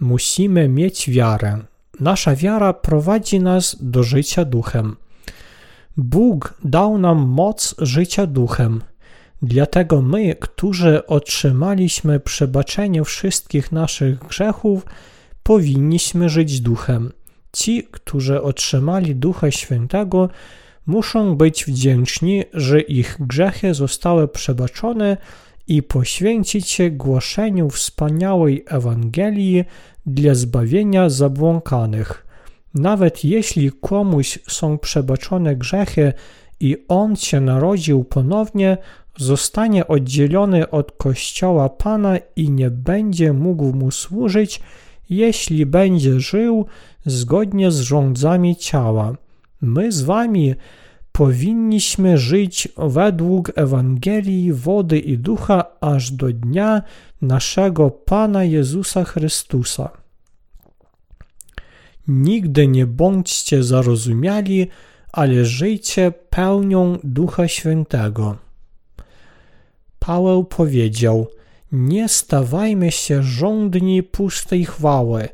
[0.00, 1.58] Musimy mieć wiarę.
[2.00, 4.96] Nasza wiara prowadzi nas do życia duchem.
[5.96, 8.82] Bóg dał nam moc życia duchem.
[9.46, 14.86] Dlatego my, którzy otrzymaliśmy przebaczenie wszystkich naszych grzechów,
[15.42, 17.12] powinniśmy żyć duchem.
[17.52, 20.28] Ci, którzy otrzymali Ducha Świętego,
[20.86, 25.16] muszą być wdzięczni, że ich grzechy zostały przebaczone
[25.66, 29.64] i poświęcić się głoszeniu wspaniałej Ewangelii
[30.06, 32.26] dla zbawienia zabłąkanych.
[32.74, 36.12] Nawet jeśli komuś są przebaczone grzechy
[36.60, 38.76] i on się narodził ponownie,
[39.18, 44.60] zostanie oddzielony od Kościoła Pana i nie będzie mógł mu służyć,
[45.10, 46.66] jeśli będzie żył
[47.06, 49.16] zgodnie z rządzami ciała.
[49.60, 50.54] My z wami
[51.12, 56.82] powinniśmy żyć według Ewangelii wody i ducha aż do dnia
[57.22, 59.90] naszego Pana Jezusa Chrystusa.
[62.08, 64.68] Nigdy nie bądźcie zarozumiali,
[65.12, 68.43] ale żyjcie pełnią Ducha Świętego.
[70.06, 71.26] Paweł powiedział:
[71.72, 75.28] Nie stawajmy się żądni pustej chwały,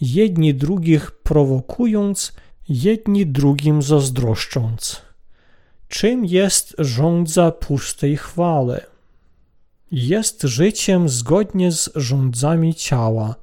[0.00, 2.32] jedni drugich prowokując,
[2.68, 5.02] jedni drugim zazdroszcząc.
[5.88, 8.80] Czym jest rządza pustej chwały?
[9.92, 13.34] Jest życiem zgodnie z rządzami ciała.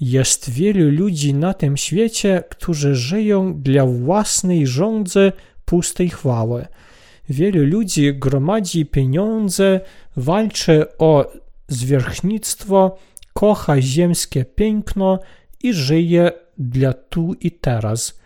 [0.00, 5.32] Jest wielu ludzi na tym świecie, którzy żyją dla własnej rządzy
[5.64, 6.66] pustej chwały.
[7.30, 9.80] Wielu ludzi gromadzi pieniądze,
[10.16, 11.32] walczy o
[11.68, 12.96] zwierzchnictwo,
[13.32, 15.18] kocha ziemskie piękno
[15.62, 18.20] i żyje dla tu i teraz.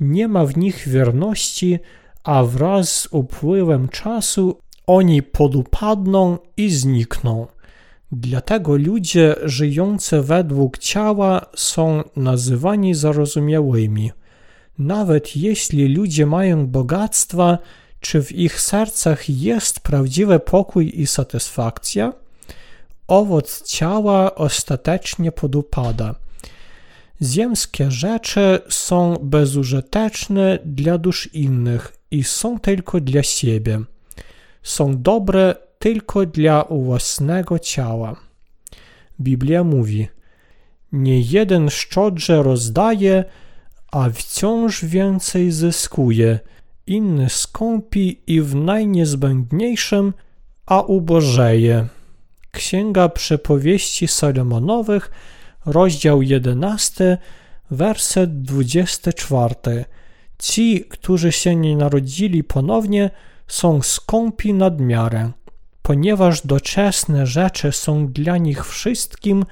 [0.00, 1.78] Nie ma w nich wierności,
[2.24, 7.46] a wraz z upływem czasu oni podupadną i znikną.
[8.12, 14.10] Dlatego ludzie żyjący według ciała są nazywani zarozumiałymi.
[14.78, 17.58] Nawet jeśli ludzie mają bogactwa,
[18.00, 22.12] czy w ich sercach jest prawdziwy pokój i satysfakcja?
[23.06, 26.14] Owoc ciała ostatecznie podupada.
[27.22, 33.80] Ziemskie rzeczy są bezużyteczne dla dusz innych i są tylko dla siebie.
[34.62, 38.16] Są dobre tylko dla własnego ciała.
[39.20, 40.08] Biblia mówi:
[40.92, 43.24] Nie jeden szczodrze rozdaje,
[43.92, 46.38] a wciąż więcej zyskuje,
[46.88, 50.12] inny skąpi i w najniezbędniejszym,
[50.66, 51.86] a ubożeje.
[52.50, 55.10] Księga Przepowieści Salomonowych,
[55.66, 57.18] rozdział 11,
[57.70, 59.84] werset 24.
[60.38, 63.10] Ci, którzy się nie narodzili ponownie,
[63.48, 65.30] są skąpi nadmiarę.
[65.82, 69.44] Ponieważ doczesne rzeczy są dla nich wszystkim,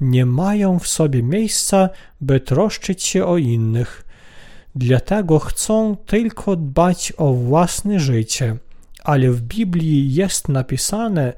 [0.00, 1.88] nie mają w sobie miejsca,
[2.20, 4.01] by troszczyć się o innych.
[4.74, 8.56] Dlatego chcą tylko dbać o własne życie.
[9.04, 11.32] Ale w Biblii jest napisane,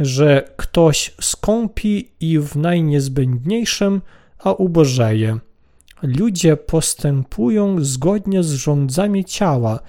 [0.00, 4.02] że ktoś skąpi i w najniezbędniejszym,
[4.38, 5.38] a ubożeje.
[6.02, 9.80] Ludzie postępują zgodnie z rządzami ciała,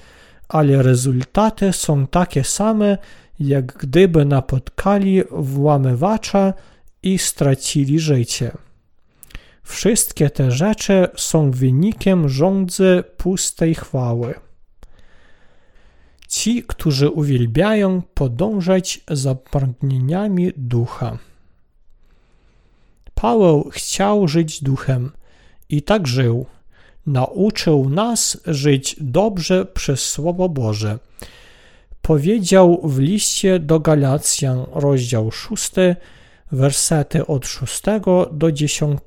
[0.50, 2.98] ale rezultaty są takie same,
[3.40, 6.54] jak gdyby napotkali włamywacza
[7.04, 8.52] i stracili życie.
[9.68, 14.34] Wszystkie te rzeczy są wynikiem rządzy pustej chwały.
[16.28, 21.18] Ci, którzy uwielbiają podążać za pragnieniami ducha.
[23.14, 25.12] Paweł chciał żyć duchem
[25.70, 26.46] i tak żył.
[27.06, 31.00] Nauczył nas żyć dobrze przez Słowo Boże.
[32.02, 35.72] Powiedział w liście do Galacjan, rozdział 6,
[36.52, 37.82] wersety od 6
[38.32, 39.00] do 10.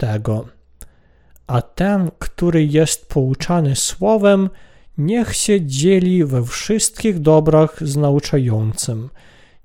[1.47, 4.51] A ten, który jest pouczany Słowem,
[4.99, 9.11] niech się dzieli we wszystkich dobrach z nauczającym.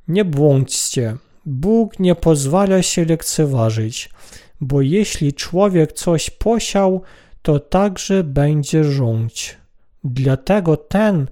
[0.08, 4.10] Nie błądźcie, Bóg nie pozwala się lekceważyć,
[4.62, 7.02] bo jeśli człowiek coś posiał,
[7.42, 9.58] to także będzie rządź.
[10.04, 11.28] Dlatego ten,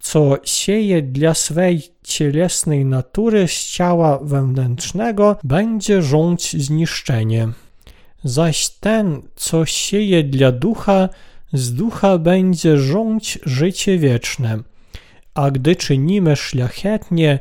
[0.00, 7.48] co sieje dla swej cielesnej natury z ciała wewnętrznego, będzie rządź zniszczenie.
[8.24, 11.08] Zaś ten, co sieje dla ducha,
[11.52, 14.58] z ducha będzie rządź życie wieczne.
[15.34, 17.38] A gdy czynimy szlachetnie,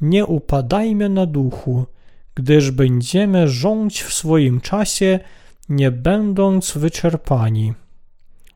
[0.00, 1.86] nie upadajmy na duchu,
[2.34, 5.18] gdyż będziemy rządź w swoim czasie,
[5.68, 7.74] nie będąc wyczerpani.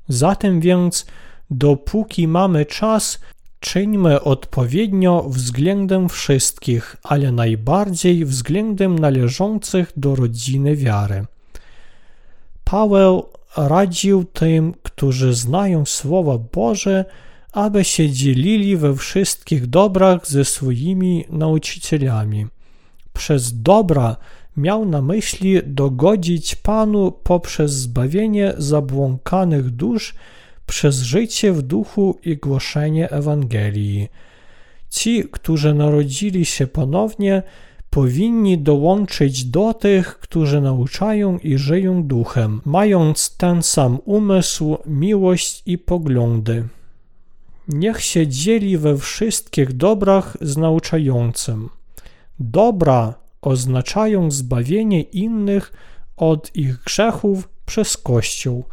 [0.09, 1.07] Zatem więc,
[1.51, 3.21] dopóki mamy czas,
[3.65, 11.25] czyńmy odpowiednio względem wszystkich, ale najbardziej względem należących do rodziny wiary.
[12.65, 17.05] Paweł radził tym, którzy znają Słowo Boże,
[17.53, 22.47] aby się dzielili we wszystkich dobrach ze swoimi nauczycielami.
[23.13, 24.17] Przez dobra
[24.57, 30.15] miał na myśli dogodzić Panu poprzez zbawienie zabłąkanych dusz,
[30.67, 34.09] przez życie w duchu i głoszenie Ewangelii.
[34.91, 37.43] Ci, którzy narodzili się ponownie,
[37.91, 45.79] powinni dołączyć do tych, którzy nauczają i żyją duchem, mając ten sam umysł, miłość i
[45.79, 46.69] poglądy.
[47.69, 51.69] Niech się dzieli we wszystkich dobrach z nauczającym.
[52.39, 55.73] Dobra oznaczają zbawienie innych
[56.17, 58.65] od ich grzechów przez Kościół.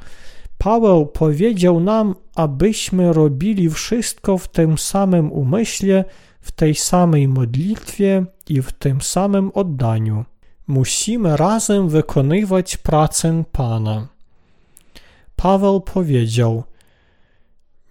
[0.61, 6.05] Paweł powiedział nam, abyśmy robili wszystko w tym samym umyśle,
[6.41, 10.25] w tej samej modlitwie i w tym samym oddaniu.
[10.67, 14.07] Musimy razem wykonywać pracę Pana.
[15.35, 16.63] Paweł powiedział: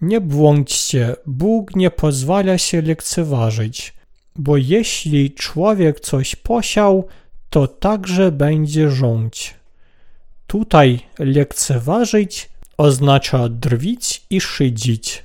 [0.01, 3.93] Nie błądźcie, Bóg nie pozwala się lekceważyć,
[4.35, 7.07] bo jeśli człowiek coś posiał,
[7.49, 9.55] to także będzie rządź.
[10.47, 12.50] Tutaj lekceważyć
[12.81, 15.23] oznacza drwić i szydzić.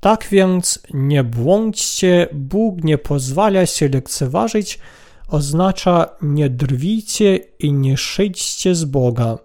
[0.00, 4.78] Tak więc nie błądźcie, Bóg nie pozwala się lekceważyć,
[5.28, 9.38] oznacza nie drwicie i nie szydźcie z Boga.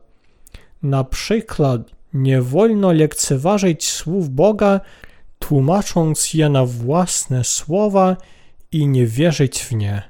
[0.83, 1.81] Na przykład
[2.13, 4.81] nie wolno lekceważyć słów Boga,
[5.39, 8.17] tłumacząc je na własne słowa
[8.71, 10.01] i nie wierzyć w nie.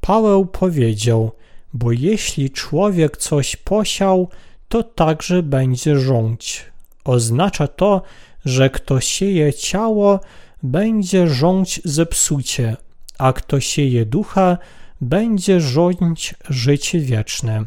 [0.00, 1.32] Paweł powiedział,
[1.72, 4.28] bo jeśli człowiek coś posiał,
[4.68, 6.75] to także będzie rządź.
[7.06, 8.02] Oznacza to,
[8.44, 10.20] że kto sieje ciało,
[10.62, 12.76] będzie rządź zepsucie,
[13.18, 14.58] a kto sieje ducha,
[15.00, 17.64] będzie rządź życie wieczne.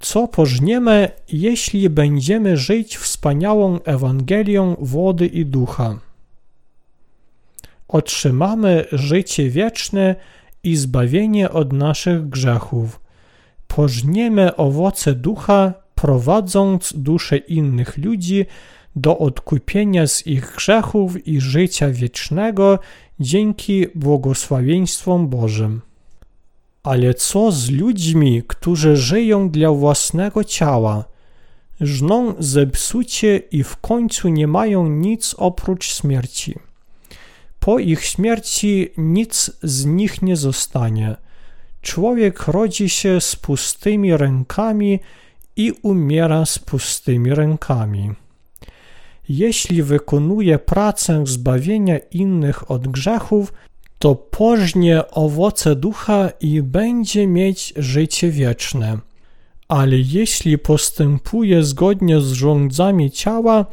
[0.00, 5.98] Co pożniemy, jeśli będziemy żyć wspaniałą Ewangelią wody i ducha?
[7.88, 10.16] Otrzymamy życie wieczne
[10.64, 13.00] i zbawienie od naszych grzechów.
[13.68, 18.46] Pożniemy owoce ducha, prowadząc dusze innych ludzi
[18.96, 22.78] do odkupienia z ich grzechów i życia wiecznego
[23.20, 25.80] dzięki błogosławieństwom Bożym.
[26.82, 31.04] Ale co z ludźmi, którzy żyją dla własnego ciała,
[31.80, 36.58] żną zepsucie i w końcu nie mają nic oprócz śmierci?
[37.60, 41.16] po ich śmierci nic z nich nie zostanie.
[41.82, 45.00] Człowiek rodzi się z pustymi rękami
[45.56, 48.12] i umiera z pustymi rękami.
[49.28, 53.52] Jeśli wykonuje pracę zbawienia innych od grzechów,
[53.98, 58.98] to pożnie owoce ducha i będzie mieć życie wieczne.
[59.68, 63.66] Ale jeśli postępuje zgodnie z rządzami ciała,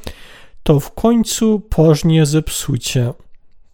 [0.63, 3.13] to w końcu pożnie zepsucie.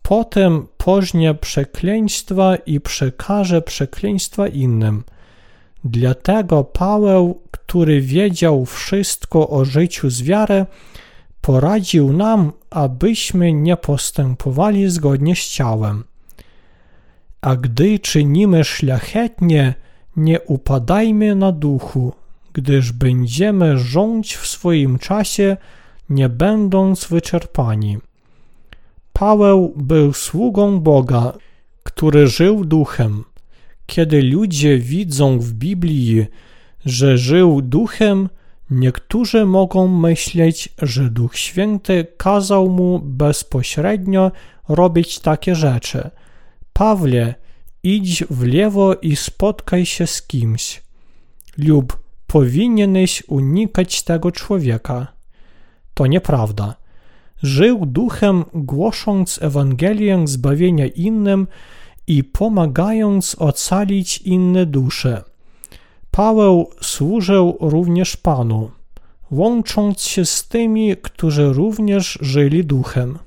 [0.01, 5.03] Potem pożnie przekleństwa i przekaże przekleństwa innym.
[5.83, 10.65] Dlatego Paweł, który wiedział wszystko o życiu z wiarę,
[11.41, 16.03] poradził nam, abyśmy nie postępowali zgodnie z ciałem.
[17.41, 19.73] A gdy czynimy szlachetnie,
[20.15, 22.13] nie upadajmy na duchu,
[22.53, 25.57] gdyż będziemy rządzić w swoim czasie,
[26.09, 27.97] nie będąc wyczerpani.
[29.13, 31.33] Paweł był sługą Boga,
[31.83, 33.23] który żył duchem.
[33.85, 36.25] Kiedy ludzie widzą w Biblii,
[36.85, 38.29] że żył duchem,
[38.69, 44.31] niektórzy mogą myśleć, że Duch Święty kazał mu bezpośrednio
[44.69, 46.09] robić takie rzeczy.
[46.73, 47.35] Pawle,
[47.83, 50.83] idź w lewo i spotkaj się z kimś.
[51.57, 55.07] Lub powinieneś unikać tego człowieka.
[55.93, 56.75] To nieprawda.
[57.43, 61.47] Żył duchem, głosząc Ewangelię zbawienia innym
[62.07, 65.23] i pomagając ocalić inne dusze.
[66.15, 68.71] Paweł służył również Panu,
[69.31, 73.19] łącząc się z tymi, którzy również żyli duchem.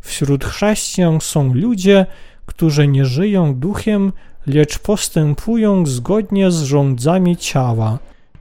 [0.00, 2.06] Wśród chrześcijan są ludzie,
[2.46, 4.12] którzy nie żyją duchem,
[4.46, 7.98] lecz postępują zgodnie z rządzami ciała.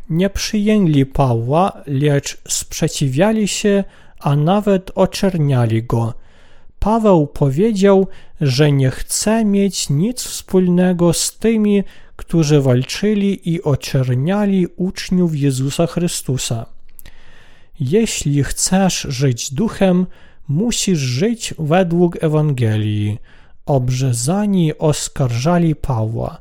[0.09, 3.83] Nie przyjęli Pawła, lecz sprzeciwiali się,
[4.19, 6.13] a nawet oczerniali go.
[6.79, 8.07] Paweł powiedział,
[8.41, 11.83] że nie chce mieć nic wspólnego z tymi,
[12.19, 16.65] którzy walczyli i oczerniali uczniów Jezusa Chrystusa.
[17.79, 20.05] Jeśli chcesz żyć duchem,
[20.47, 23.17] musisz żyć według Ewangelii.
[23.65, 26.37] Obrzezani oskarżali Pawła.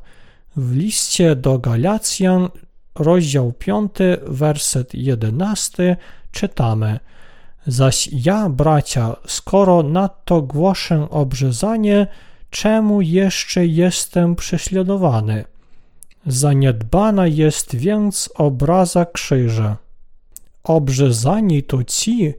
[0.55, 2.49] W liście do Galacjan,
[2.95, 3.91] rozdział 5,
[4.27, 5.97] werset 11,
[6.31, 6.99] czytamy–
[7.67, 12.07] Zaś ja, bracia, skoro nadto głoszę obrzezanie,
[12.49, 15.45] czemu jeszcze jestem prześladowany?
[16.27, 19.77] Zaniedbana jest więc obraza krzyża.
[20.63, 22.33] Obrzezani to ci,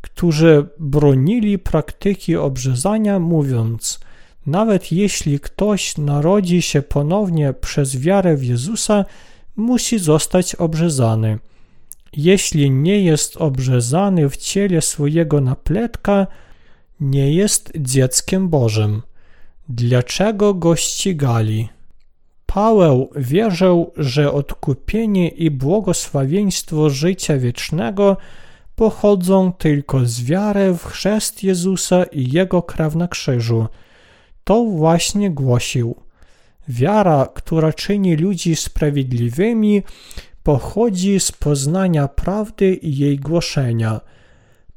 [0.00, 4.00] którzy bronili praktyki obrzezania, mówiąc:
[4.46, 9.04] Nawet jeśli ktoś narodzi się ponownie przez wiarę w Jezusa,
[9.56, 11.38] musi zostać obrzezany
[12.16, 16.26] jeśli nie jest obrzezany w ciele swojego napletka,
[17.00, 19.02] nie jest dzieckiem Bożym.
[19.68, 21.68] Dlaczego go ścigali?
[22.46, 28.16] Paweł wierzył, że odkupienie i błogosławieństwo życia wiecznego
[28.76, 33.66] pochodzą tylko z wiary w chrzest Jezusa i Jego krew na krzyżu.
[34.44, 35.96] To właśnie głosił.
[36.68, 39.82] Wiara, która czyni ludzi sprawiedliwymi,
[40.42, 44.00] pochodzi z poznania prawdy i jej głoszenia.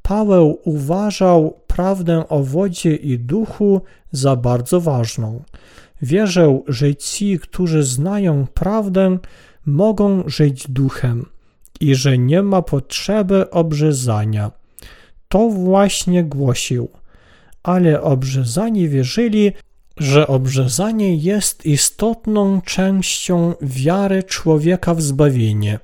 [0.01, 5.43] Paweł uważał prawdę o wodzie i duchu za bardzo ważną.
[6.01, 9.17] Wierzył, że ci, którzy znają prawdę,
[9.65, 11.25] mogą żyć duchem
[11.79, 14.51] i że nie ma potrzeby obrzezania.
[15.27, 16.89] To właśnie głosił.
[17.63, 19.51] Ale obrzezani wierzyli,
[19.97, 25.79] że obrzezanie jest istotną częścią wiary człowieka w zbawienie.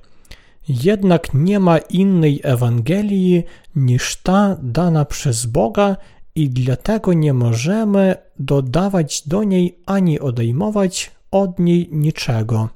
[0.68, 3.42] Jednak nie ma innej Ewangelii
[3.76, 5.96] niż ta dana przez Boga
[6.36, 12.68] i dlatego nie możemy dodawać do niej ani odejmować od niej niczego.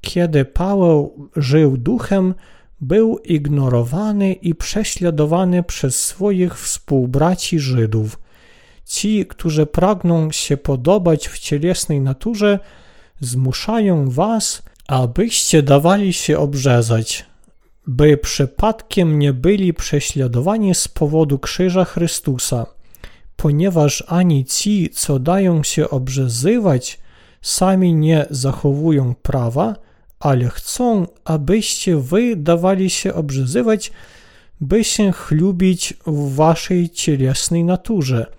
[0.00, 2.34] Kiedy Paweł żył duchem,
[2.80, 8.18] był ignorowany i prześladowany przez swoich współbraci Żydów–
[8.88, 12.58] Ci, którzy pragną się podobać w cielesnej naturze,
[13.20, 17.26] zmuszają was, abyście dawali się obrzezać,
[17.88, 22.66] by przypadkiem nie byli prześladowani z powodu krzyża Chrystusa,
[23.36, 26.98] ponieważ ani ci, co dają się obrzezywać,
[27.42, 29.76] sami nie zachowują prawa,
[30.20, 33.92] ale chcą, abyście wy dawali się obrzezywać,
[34.60, 38.26] by się chlubić w waszej cielesnej naturze–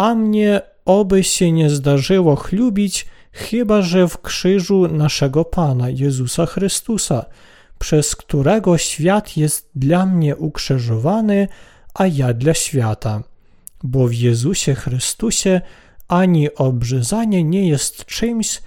[0.00, 7.24] a mnie oby się nie zdarzyło chlubić, chyba że w krzyżu naszego Pana Jezusa Chrystusa,
[7.80, 11.48] przez którego świat jest dla mnie ukrzyżowany,
[11.94, 13.22] a ja dla świata.
[13.82, 15.60] bo w Jezusie Chrystusie
[16.08, 18.62] ani obrzezanie nie jest czymś,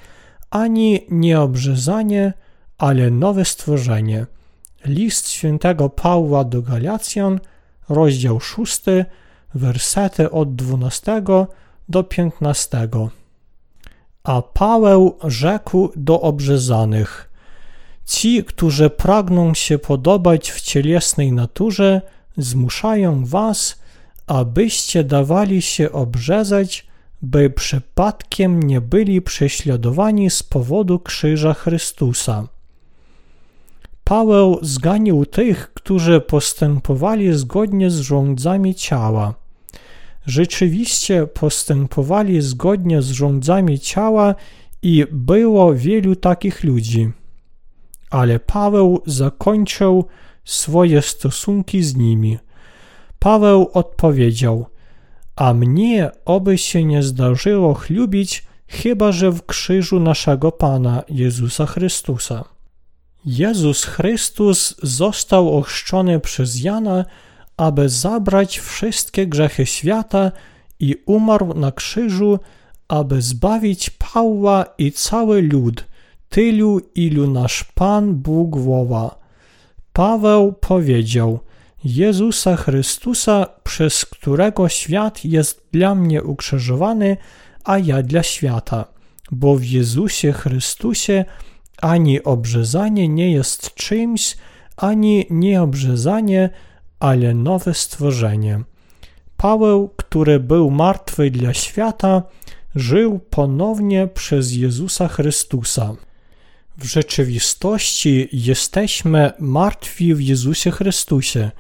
[0.50, 2.34] ani nieobrzezanie,
[2.78, 4.26] ale nowe stworzenie.
[4.86, 7.40] List świętego Pawła do Galacjan,
[7.90, 8.82] rozdział 6,
[9.54, 11.24] wersety od 12
[11.90, 12.88] do 15.
[14.24, 17.33] A Paweł rzekł do obrzezanych:
[18.06, 22.02] Ci, którzy pragną się podobać w cielesnej naturze,
[22.38, 23.80] zmuszają was,
[24.28, 26.88] abyście dawali się obrzezać,
[27.22, 32.48] by przypadkiem nie byli prześladowani z powodu krzyża Chrystusa.
[34.04, 39.34] Paweł zganił tych, którzy postępowali zgodnie z rządzami ciała.
[40.26, 44.36] Rzeczywiście postępowali zgodnie z rządzami ciała
[44.82, 47.12] i było wielu takich ludzi.
[48.14, 50.06] Ale Paweł zakończył
[50.44, 52.38] swoje stosunki z nimi.
[53.20, 54.66] Paweł odpowiedział:
[55.36, 62.44] A mnie oby się nie zdarzyło chlubić, chyba że w krzyżu naszego Pana Jezusa Chrystusa.
[63.26, 67.06] Jezus Chrystus został ochrzczony przez Jana,
[67.58, 70.32] aby zabrać wszystkie grzechy świata
[70.80, 72.40] i umarł na krzyżu,
[72.88, 75.93] aby zbawić Pawła i cały lud,
[76.34, 79.16] tylu ilu nasz Pan Bóg woła.
[79.94, 81.40] Paweł powiedział:
[81.84, 87.18] Jezusa Chrystusa, przez którego świat jest dla mnie ukrzyżowany,
[87.64, 88.86] a ja dla świata,
[89.32, 91.26] bo w Jezusie Chrystusie
[91.82, 94.38] ani obrzezanie nie jest czymś,
[94.78, 96.50] ani nieobrzezanie,
[97.00, 98.64] ale nowe stworzenie.
[99.38, 102.24] Paweł, który był martwy dla świata,
[102.76, 105.96] żył ponownie przez Jezusa Chrystusa.
[106.78, 111.52] W rzeczywistości jesteśmy martwi w Jezusie Chrystusie,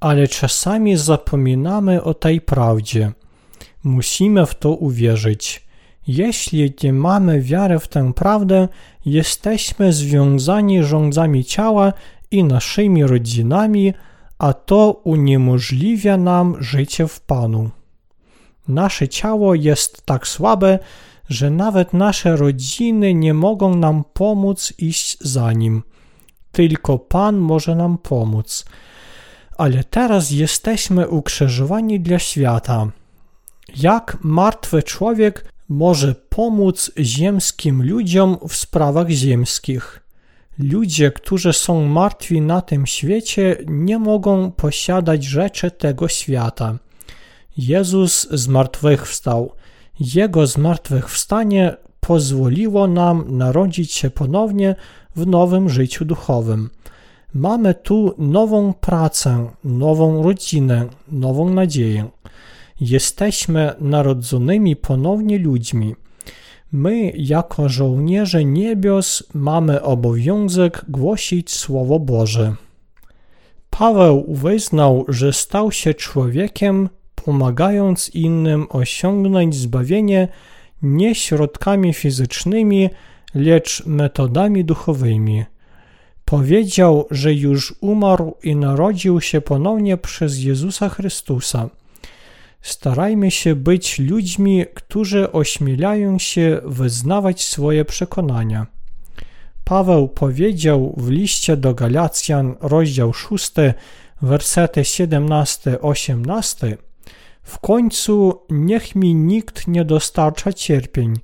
[0.00, 3.12] ale czasami zapominamy o tej prawdzie.
[3.84, 5.66] Musimy w to uwierzyć.
[6.06, 8.68] Jeśli nie mamy wiary w tę prawdę,
[9.04, 11.92] jesteśmy związani rządzami ciała
[12.30, 13.94] i naszymi rodzinami,
[14.38, 17.70] a to uniemożliwia nam życie w Panu.
[18.68, 20.78] Nasze ciało jest tak słabe,
[21.28, 25.82] że nawet nasze rodziny nie mogą nam pomóc iść za nim.
[26.52, 28.64] Tylko Pan może nam pomóc.
[29.58, 32.90] Ale teraz jesteśmy ukrzyżowani dla świata.
[33.76, 40.02] Jak martwy człowiek może pomóc ziemskim ludziom w sprawach ziemskich?
[40.58, 46.78] Ludzie, którzy są martwi na tym świecie, nie mogą posiadać rzeczy tego świata.
[47.56, 49.52] Jezus zmartwychwstał.
[50.00, 54.74] Jego zmartwychwstanie pozwoliło nam narodzić się ponownie
[55.16, 56.70] w nowym życiu duchowym.
[57.34, 62.08] Mamy tu nową pracę, nową rodzinę, nową nadzieję.
[62.80, 65.94] Jesteśmy narodzonymi ponownie ludźmi.
[66.72, 72.54] My, jako żołnierze niebios, mamy obowiązek głosić Słowo Boże.
[73.70, 76.88] Paweł wyznał, że stał się człowiekiem,
[77.26, 80.28] pomagając innym osiągnąć zbawienie
[80.82, 82.90] nie środkami fizycznymi,
[83.34, 85.44] lecz metodami duchowymi.
[86.24, 91.70] Powiedział, że już umarł i narodził się ponownie przez Jezusa Chrystusa.
[92.62, 98.66] Starajmy się być ludźmi, którzy ośmielają się wyznawać swoje przekonania.
[99.64, 103.52] Paweł powiedział w liście do Galacjan, rozdział 6,
[104.22, 106.85] wersety 17-18:
[107.46, 111.14] W końcu niech mi nikt nie dostarcza cierpień,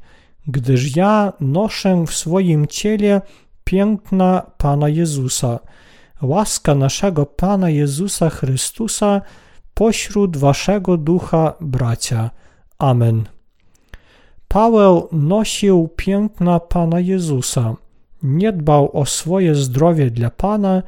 [0.47, 3.21] gdyż ja noszę w swoim ciele
[3.65, 5.59] piękna Pana Jezusa.
[6.23, 9.21] Łaska naszego Pana Jezusa Chrystusa
[9.75, 12.31] pośród waszego ducha, bracia.
[12.79, 13.25] Amen.
[14.49, 17.75] Paweł nosił piękna Pana Jezusa.
[18.23, 20.83] Nie dbał o swoje zdrowie dla Pana,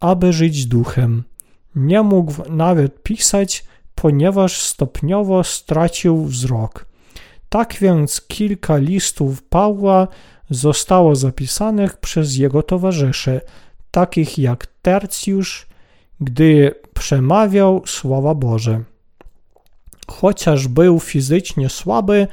[0.00, 1.24] aby żyć duchem.
[1.74, 3.69] Nie mógł nawet pisać,
[4.02, 6.86] ponieważ stopniowo stracił wzrok.
[7.48, 10.08] Tak więc kilka listów Pawła
[10.50, 13.40] zostało zapisanych przez jego towarzyszy,
[13.90, 15.66] takich jak Tercjusz,
[16.20, 18.82] gdy przemawiał słowa Boże.
[20.06, 22.26] Chociaż był fizycznie słaby,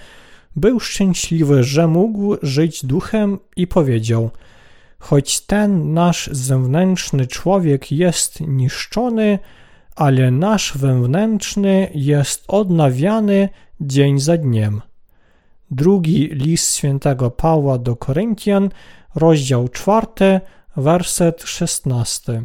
[0.55, 4.30] był szczęśliwy, że mógł żyć duchem i powiedział:
[4.99, 9.39] Choć ten nasz zewnętrzny człowiek jest niszczony,
[9.98, 13.50] ale nasz wewnętrzny jest odnawiany
[13.82, 14.82] dzień za dniem.
[15.72, 18.70] Drugi list świętego Pawła do Koryntian,
[19.16, 20.39] rozdział czwarty,
[20.76, 22.43] werset szesnasty.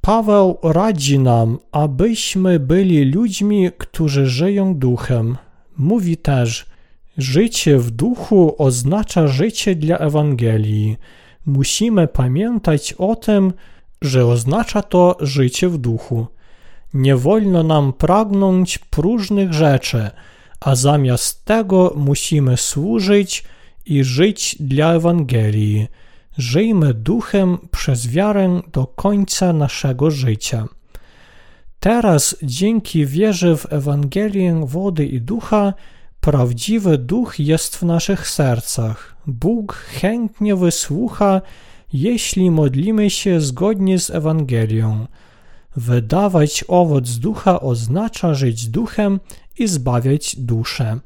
[0.00, 5.36] Paweł radzi nam, abyśmy byli ludźmi, którzy żyją duchem.
[5.76, 6.66] Mówi też,
[7.18, 10.96] życie w duchu oznacza życie dla Ewangelii.
[11.46, 13.52] Musimy pamiętać o tym,
[14.02, 16.26] że oznacza to życie w duchu.
[16.94, 20.10] Nie wolno nam pragnąć próżnych rzeczy,
[20.60, 23.44] a zamiast tego musimy służyć
[23.86, 25.88] i żyć dla Ewangelii.
[26.38, 30.68] Żyjmy duchem przez wiarę do końca naszego życia.
[31.80, 35.74] Teraz dzięki wierze w Ewangelię wody i ducha
[36.20, 39.16] prawdziwy duch jest w naszych sercach.
[39.26, 41.40] Bóg chętnie wysłucha,
[41.92, 45.06] jeśli modlimy się zgodnie z Ewangelią.
[45.76, 49.20] Wydawać owoc ducha oznacza żyć duchem
[49.58, 51.00] i zbawiać duszę.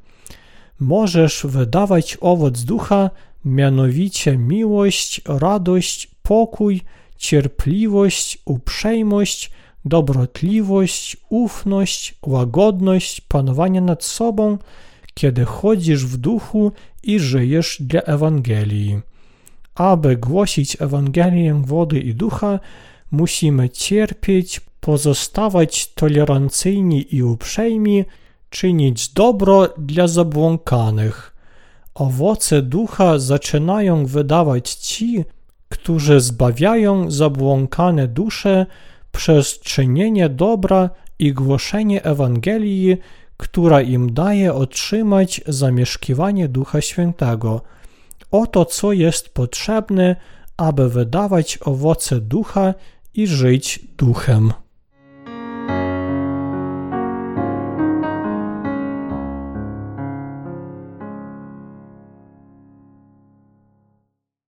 [0.80, 3.10] Możesz wydawać owoc ducha,
[3.44, 6.80] mianowicie miłość, radość, pokój,
[7.16, 9.50] cierpliwość, uprzejmość,
[9.84, 14.58] dobrotliwość, ufność, łagodność, panowanie nad sobą,
[15.14, 19.00] kiedy chodzisz w duchu i żyjesz dla Ewangelii.
[19.74, 22.60] Aby głosić Ewangelię wody i ducha,
[23.10, 28.04] musimy cierpieć, pozostawać tolerancyjni i uprzejmi,
[28.50, 31.36] czynić dobro dla zabłąkanych.
[31.94, 35.24] Owoce ducha zaczynają wydawać ci,
[35.68, 38.66] którzy zbawiają zabłąkane dusze
[39.12, 42.96] przez czynienie dobra i głoszenie Ewangelii,
[43.36, 47.62] która im daje otrzymać zamieszkiwanie Ducha Świętego.
[48.30, 50.16] Oto co jest potrzebne,
[50.56, 52.74] aby wydawać owoce ducha
[53.16, 54.52] i żyć duchem.